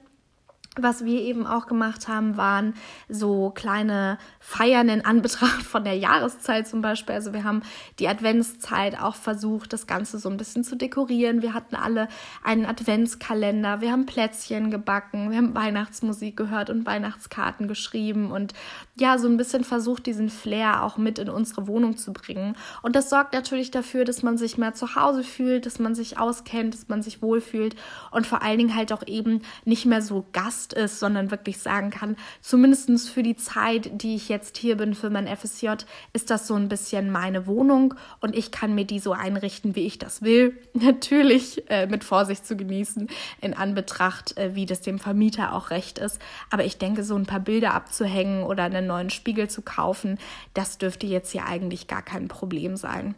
Was 0.77 1.03
wir 1.03 1.19
eben 1.19 1.45
auch 1.45 1.65
gemacht 1.65 2.07
haben, 2.07 2.37
waren 2.37 2.75
so 3.09 3.49
kleine 3.49 4.17
Feiern 4.39 4.87
in 4.87 5.03
Anbetracht 5.03 5.63
von 5.63 5.83
der 5.83 5.97
Jahreszeit 5.97 6.65
zum 6.65 6.81
Beispiel. 6.81 7.13
Also 7.13 7.33
wir 7.33 7.43
haben 7.43 7.61
die 7.99 8.07
Adventszeit 8.07 8.97
auch 8.97 9.15
versucht, 9.15 9.73
das 9.73 9.85
Ganze 9.85 10.17
so 10.17 10.29
ein 10.29 10.37
bisschen 10.37 10.63
zu 10.63 10.77
dekorieren. 10.77 11.41
Wir 11.41 11.53
hatten 11.53 11.75
alle 11.75 12.07
einen 12.41 12.65
Adventskalender, 12.65 13.81
wir 13.81 13.91
haben 13.91 14.05
Plätzchen 14.05 14.71
gebacken, 14.71 15.29
wir 15.29 15.39
haben 15.39 15.53
Weihnachtsmusik 15.53 16.37
gehört 16.37 16.69
und 16.69 16.85
Weihnachtskarten 16.85 17.67
geschrieben 17.67 18.31
und 18.31 18.53
ja, 18.97 19.17
so 19.17 19.27
ein 19.27 19.35
bisschen 19.35 19.65
versucht, 19.65 20.05
diesen 20.05 20.29
Flair 20.29 20.83
auch 20.83 20.95
mit 20.95 21.19
in 21.19 21.29
unsere 21.29 21.67
Wohnung 21.67 21.97
zu 21.97 22.13
bringen. 22.13 22.55
Und 22.81 22.95
das 22.95 23.09
sorgt 23.09 23.33
natürlich 23.33 23.71
dafür, 23.71 24.05
dass 24.05 24.23
man 24.23 24.37
sich 24.37 24.57
mehr 24.57 24.73
zu 24.73 24.95
Hause 24.95 25.25
fühlt, 25.25 25.65
dass 25.65 25.79
man 25.79 25.95
sich 25.95 26.17
auskennt, 26.17 26.75
dass 26.75 26.87
man 26.87 27.01
sich 27.01 27.21
wohlfühlt 27.21 27.75
und 28.11 28.25
vor 28.25 28.41
allen 28.41 28.57
Dingen 28.57 28.75
halt 28.75 28.93
auch 28.93 29.05
eben 29.05 29.41
nicht 29.65 29.85
mehr 29.85 30.01
so 30.01 30.25
Gast 30.31 30.60
Last 30.61 30.73
ist, 30.73 30.99
sondern 30.99 31.31
wirklich 31.31 31.57
sagen 31.57 31.89
kann, 31.89 32.15
zumindest 32.41 33.09
für 33.09 33.23
die 33.23 33.35
Zeit, 33.35 33.89
die 34.01 34.15
ich 34.15 34.29
jetzt 34.29 34.57
hier 34.57 34.77
bin 34.77 34.93
für 34.93 35.09
mein 35.09 35.27
FSJ, 35.27 35.69
ist 36.13 36.29
das 36.29 36.47
so 36.47 36.55
ein 36.55 36.69
bisschen 36.69 37.11
meine 37.11 37.47
Wohnung 37.47 37.95
und 38.19 38.35
ich 38.35 38.51
kann 38.51 38.75
mir 38.75 38.85
die 38.85 38.99
so 38.99 39.13
einrichten, 39.13 39.75
wie 39.75 39.85
ich 39.85 39.97
das 39.97 40.21
will. 40.21 40.57
Natürlich 40.73 41.69
äh, 41.69 41.87
mit 41.87 42.03
Vorsicht 42.03 42.45
zu 42.45 42.55
genießen, 42.55 43.07
in 43.41 43.53
Anbetracht, 43.53 44.37
äh, 44.37 44.55
wie 44.55 44.65
das 44.65 44.81
dem 44.81 44.99
Vermieter 44.99 45.53
auch 45.53 45.71
recht 45.71 45.97
ist. 45.97 46.19
Aber 46.49 46.63
ich 46.63 46.77
denke, 46.77 47.03
so 47.03 47.15
ein 47.15 47.25
paar 47.25 47.39
Bilder 47.39 47.73
abzuhängen 47.73 48.43
oder 48.43 48.63
einen 48.63 48.87
neuen 48.87 49.09
Spiegel 49.09 49.49
zu 49.49 49.61
kaufen, 49.61 50.19
das 50.53 50.77
dürfte 50.77 51.07
jetzt 51.07 51.31
hier 51.31 51.45
eigentlich 51.45 51.87
gar 51.87 52.01
kein 52.01 52.27
Problem 52.27 52.77
sein. 52.77 53.15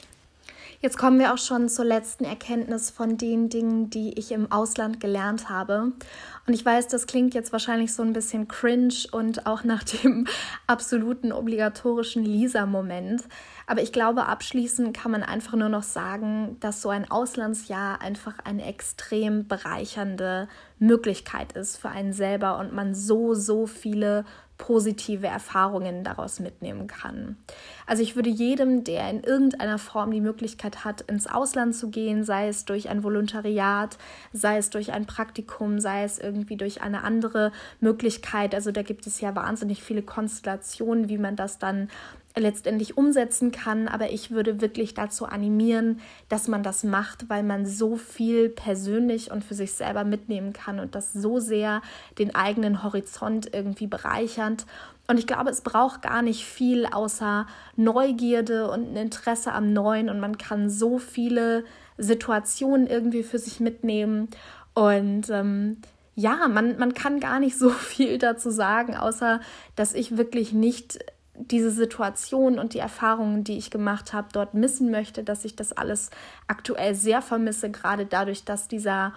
Jetzt 0.84 0.98
kommen 0.98 1.18
wir 1.18 1.34
auch 1.34 1.38
schon 1.38 1.70
zur 1.70 1.86
letzten 1.86 2.26
Erkenntnis 2.26 2.90
von 2.90 3.18
den 3.18 3.48
Dingen, 3.48 3.90
die 3.90 4.20
ich 4.20 4.34
im 4.34 4.52
Ausland 4.52 5.00
gelernt 5.00 5.48
habe. 5.48 5.94
Und 6.46 6.54
ich 6.54 6.66
weiß, 6.66 6.90
das 6.90 7.08
klingt 7.08 7.34
jetzt 7.34 7.54
wahrscheinlich 7.54 7.94
so 7.94 8.04
ein 8.04 8.12
bisschen 8.12 8.50
cringe 8.50 8.94
und 9.14 9.46
auch 9.48 9.64
nach 9.64 9.82
dem 9.86 10.28
absoluten 10.68 11.32
obligatorischen 11.32 12.26
Lisa-Moment. 12.26 13.24
Aber 13.66 13.82
ich 13.82 13.94
glaube, 13.94 14.26
abschließend 14.26 14.94
kann 14.94 15.12
man 15.12 15.24
einfach 15.24 15.54
nur 15.54 15.70
noch 15.70 15.84
sagen, 15.84 16.58
dass 16.60 16.82
so 16.82 16.90
ein 16.90 17.10
Auslandsjahr 17.10 18.02
einfach 18.02 18.40
eine 18.44 18.66
extrem 18.66 19.48
bereichernde 19.48 20.50
Möglichkeit 20.80 21.54
ist 21.54 21.78
für 21.78 21.88
einen 21.88 22.12
selber 22.12 22.58
und 22.60 22.74
man 22.74 22.94
so, 22.94 23.36
so 23.36 23.68
viele 23.68 24.26
positive 24.64 25.28
Erfahrungen 25.28 26.06
daraus 26.06 26.40
mitnehmen 26.40 26.88
kann. 26.88 27.36
Also 27.86 28.02
ich 28.02 28.16
würde 28.16 28.30
jedem, 28.30 28.86
der 28.86 29.10
in 29.10 29.22
irgendeiner 29.22 29.78
Form 29.78 30.12
die 30.12 30.22
Möglichkeit 30.22 30.86
hat, 30.86 31.02
ins 31.02 31.28
Ausland 31.28 31.76
zu 31.76 31.90
gehen, 31.90 32.24
sei 32.24 32.48
es 32.48 32.64
durch 32.64 32.88
ein 32.88 33.04
Volontariat, 33.04 33.98
sei 34.32 34.56
es 34.56 34.70
durch 34.70 34.94
ein 34.94 35.06
Praktikum, 35.06 35.82
sei 35.82 36.06
es 36.06 36.18
irgendwie 36.18 36.56
durch 36.56 36.82
eine 36.82 37.04
andere 37.04 37.52
Möglichkeit, 37.82 38.56
also 38.56 38.72
da 38.72 38.84
gibt 38.84 39.06
es 39.06 39.20
ja 39.20 39.36
wahnsinnig 39.36 39.84
viele 39.84 40.02
Konstellationen, 40.02 41.10
wie 41.10 41.18
man 41.18 41.36
das 41.36 41.60
dann 41.60 41.90
letztendlich 42.36 42.98
umsetzen 42.98 43.52
kann. 43.52 43.88
Aber 43.88 44.12
ich 44.12 44.32
würde 44.32 44.62
wirklich 44.62 44.94
dazu 44.94 45.26
animieren, 45.26 46.00
dass 46.30 46.48
man 46.48 46.64
das 46.64 46.84
macht, 46.84 47.30
weil 47.30 47.44
man 47.44 47.66
so 47.66 47.96
viel 47.96 48.50
persönlich 48.50 49.32
und 49.32 49.44
für 49.44 49.54
sich 49.54 49.74
selber 49.74 50.04
mitnehmen 50.04 50.54
kann 50.54 50.80
und 50.80 50.96
das 50.96 51.14
so 51.14 51.40
sehr 51.40 51.82
den 52.18 52.34
eigenen 52.36 52.84
Horizont 52.84 53.54
irgendwie 53.54 53.88
bereichernd. 53.88 54.66
Und 55.08 55.20
ich 55.20 55.28
glaube, 55.28 55.50
es 55.50 55.62
braucht 55.62 56.02
gar 56.02 56.22
nicht 56.22 56.46
viel 56.46 56.86
außer 56.86 57.46
Neugierde 57.76 58.70
und 58.72 58.94
ein 58.94 58.96
Interesse 58.96 59.52
am 59.52 59.74
Neuen 59.74 60.10
und 60.10 60.20
man 60.20 60.38
kann 60.38 60.70
so 60.70 60.98
viele 60.98 61.66
Situationen 61.98 62.88
irgendwie 62.88 63.24
für 63.24 63.38
sich 63.38 63.60
mitnehmen. 63.60 64.30
Und 64.74 65.30
ähm, 65.30 65.78
ja, 66.16 66.48
man, 66.48 66.78
man 66.78 66.94
kann 66.94 67.20
gar 67.20 67.40
nicht 67.40 67.58
so 67.58 67.70
viel 67.70 68.18
dazu 68.18 68.50
sagen, 68.50 68.96
außer 68.96 69.42
dass 69.76 69.94
ich 69.94 70.18
wirklich 70.18 70.54
nicht 70.54 71.00
diese 71.36 71.72
Situation 71.72 72.60
und 72.60 72.74
die 72.74 72.80
Erfahrungen, 72.80 73.44
die 73.44 73.58
ich 73.58 73.72
gemacht 73.72 74.14
habe, 74.14 74.28
dort 74.32 74.54
missen 74.54 74.92
möchte, 74.92 75.24
dass 75.24 75.46
ich 75.46 75.56
das 75.56 75.74
alles 75.74 76.12
aktuell 76.48 76.94
sehr 76.96 77.22
vermisse, 77.22 77.72
gerade 77.72 78.06
dadurch, 78.06 78.46
dass 78.46 78.68
dieser 78.68 79.14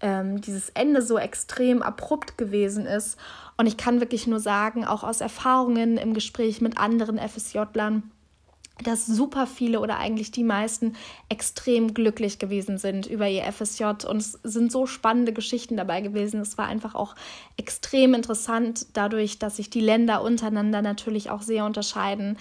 ähm, 0.00 0.40
dieses 0.40 0.68
Ende 0.70 1.00
so 1.02 1.18
extrem 1.18 1.82
abrupt 1.82 2.36
gewesen 2.36 2.86
ist. 2.86 3.18
Und 3.56 3.66
ich 3.66 3.76
kann 3.76 4.00
wirklich 4.00 4.26
nur 4.26 4.40
sagen, 4.40 4.84
auch 4.84 5.02
aus 5.02 5.20
Erfahrungen 5.20 5.96
im 5.96 6.12
Gespräch 6.12 6.60
mit 6.60 6.76
anderen 6.76 7.18
FSJlern, 7.18 8.10
dass 8.84 9.06
super 9.06 9.46
viele 9.46 9.80
oder 9.80 9.98
eigentlich 9.98 10.30
die 10.30 10.44
meisten 10.44 10.96
extrem 11.30 11.94
glücklich 11.94 12.38
gewesen 12.38 12.76
sind 12.76 13.06
über 13.06 13.26
ihr 13.26 13.50
FSJ 13.50 13.84
und 14.06 14.18
es 14.18 14.38
sind 14.42 14.70
so 14.70 14.86
spannende 14.86 15.32
Geschichten 15.32 15.78
dabei 15.78 16.02
gewesen. 16.02 16.40
Es 16.40 16.58
war 16.58 16.66
einfach 16.66 16.94
auch 16.94 17.14
extrem 17.56 18.12
interessant, 18.12 18.86
dadurch, 18.92 19.38
dass 19.38 19.56
sich 19.56 19.70
die 19.70 19.80
Länder 19.80 20.22
untereinander 20.22 20.82
natürlich 20.82 21.30
auch 21.30 21.40
sehr 21.40 21.64
unterscheiden, 21.64 22.36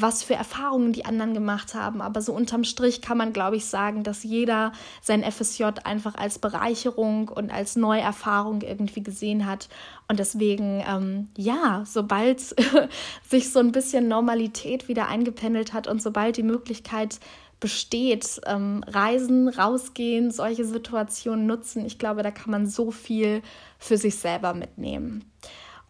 was 0.00 0.22
für 0.22 0.34
Erfahrungen 0.34 0.92
die 0.92 1.04
anderen 1.04 1.34
gemacht 1.34 1.74
haben. 1.74 2.00
Aber 2.00 2.20
so 2.20 2.32
unterm 2.32 2.64
Strich 2.64 3.00
kann 3.00 3.18
man, 3.18 3.32
glaube 3.32 3.56
ich, 3.56 3.66
sagen, 3.66 4.02
dass 4.02 4.22
jeder 4.22 4.72
sein 5.02 5.22
FSJ 5.22 5.64
einfach 5.84 6.14
als 6.14 6.38
Bereicherung 6.38 7.28
und 7.28 7.52
als 7.52 7.76
Neuerfahrung 7.76 8.62
irgendwie 8.62 9.02
gesehen 9.02 9.46
hat. 9.46 9.68
Und 10.08 10.18
deswegen, 10.18 10.82
ähm, 10.88 11.28
ja, 11.36 11.84
sobald 11.86 12.40
sich 13.28 13.50
so 13.52 13.58
ein 13.58 13.72
bisschen 13.72 14.08
Normalität 14.08 14.88
wieder 14.88 15.08
eingependelt 15.08 15.72
hat 15.72 15.86
und 15.86 16.02
sobald 16.02 16.36
die 16.36 16.42
Möglichkeit 16.42 17.20
besteht, 17.60 18.40
ähm, 18.46 18.84
reisen, 18.86 19.48
rausgehen, 19.48 20.30
solche 20.30 20.66
Situationen 20.66 21.46
nutzen, 21.46 21.86
ich 21.86 21.98
glaube, 21.98 22.22
da 22.22 22.30
kann 22.30 22.50
man 22.50 22.66
so 22.66 22.90
viel 22.90 23.42
für 23.78 23.96
sich 23.96 24.16
selber 24.16 24.52
mitnehmen. 24.52 25.24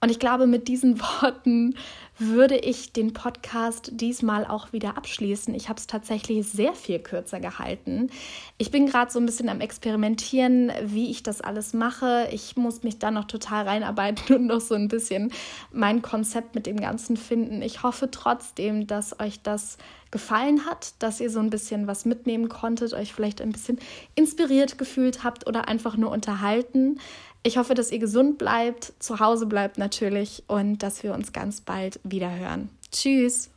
Und 0.04 0.10
ich 0.10 0.18
glaube, 0.18 0.46
mit 0.46 0.68
diesen 0.68 1.00
Worten 1.22 1.76
würde 2.18 2.58
ich 2.58 2.92
den 2.92 3.14
Podcast 3.14 3.90
diesmal 3.94 4.44
auch 4.44 4.74
wieder 4.74 4.98
abschließen. 4.98 5.54
Ich 5.54 5.70
habe 5.70 5.80
es 5.80 5.86
tatsächlich 5.86 6.46
sehr 6.46 6.74
viel 6.74 6.98
kürzer 6.98 7.40
gehalten. 7.40 8.10
Ich 8.58 8.70
bin 8.70 8.84
gerade 8.84 9.10
so 9.10 9.18
ein 9.18 9.24
bisschen 9.24 9.48
am 9.48 9.62
Experimentieren, 9.62 10.70
wie 10.84 11.10
ich 11.10 11.22
das 11.22 11.40
alles 11.40 11.72
mache. 11.72 12.28
Ich 12.32 12.54
muss 12.54 12.82
mich 12.82 12.98
da 12.98 13.10
noch 13.10 13.24
total 13.24 13.66
reinarbeiten 13.66 14.36
und 14.36 14.46
noch 14.46 14.60
so 14.60 14.74
ein 14.74 14.88
bisschen 14.88 15.32
mein 15.72 16.02
Konzept 16.02 16.54
mit 16.54 16.66
dem 16.66 16.78
Ganzen 16.78 17.16
finden. 17.16 17.62
Ich 17.62 17.82
hoffe 17.82 18.10
trotzdem, 18.10 18.86
dass 18.86 19.18
euch 19.20 19.40
das 19.40 19.78
gefallen 20.10 20.66
hat, 20.66 20.92
dass 20.98 21.18
ihr 21.18 21.30
so 21.30 21.40
ein 21.40 21.48
bisschen 21.48 21.86
was 21.86 22.04
mitnehmen 22.04 22.50
konntet, 22.50 22.92
euch 22.92 23.14
vielleicht 23.14 23.40
ein 23.40 23.52
bisschen 23.52 23.78
inspiriert 24.14 24.76
gefühlt 24.76 25.24
habt 25.24 25.46
oder 25.46 25.66
einfach 25.66 25.96
nur 25.96 26.10
unterhalten. 26.10 27.00
Ich 27.46 27.58
hoffe, 27.58 27.74
dass 27.74 27.92
ihr 27.92 27.98
gesund 27.98 28.38
bleibt, 28.38 28.94
zu 28.98 29.20
Hause 29.20 29.44
bleibt 29.44 29.76
natürlich 29.76 30.44
und 30.46 30.82
dass 30.82 31.02
wir 31.02 31.12
uns 31.12 31.34
ganz 31.34 31.60
bald 31.60 32.00
wieder 32.02 32.34
hören. 32.34 32.70
Tschüss! 32.90 33.50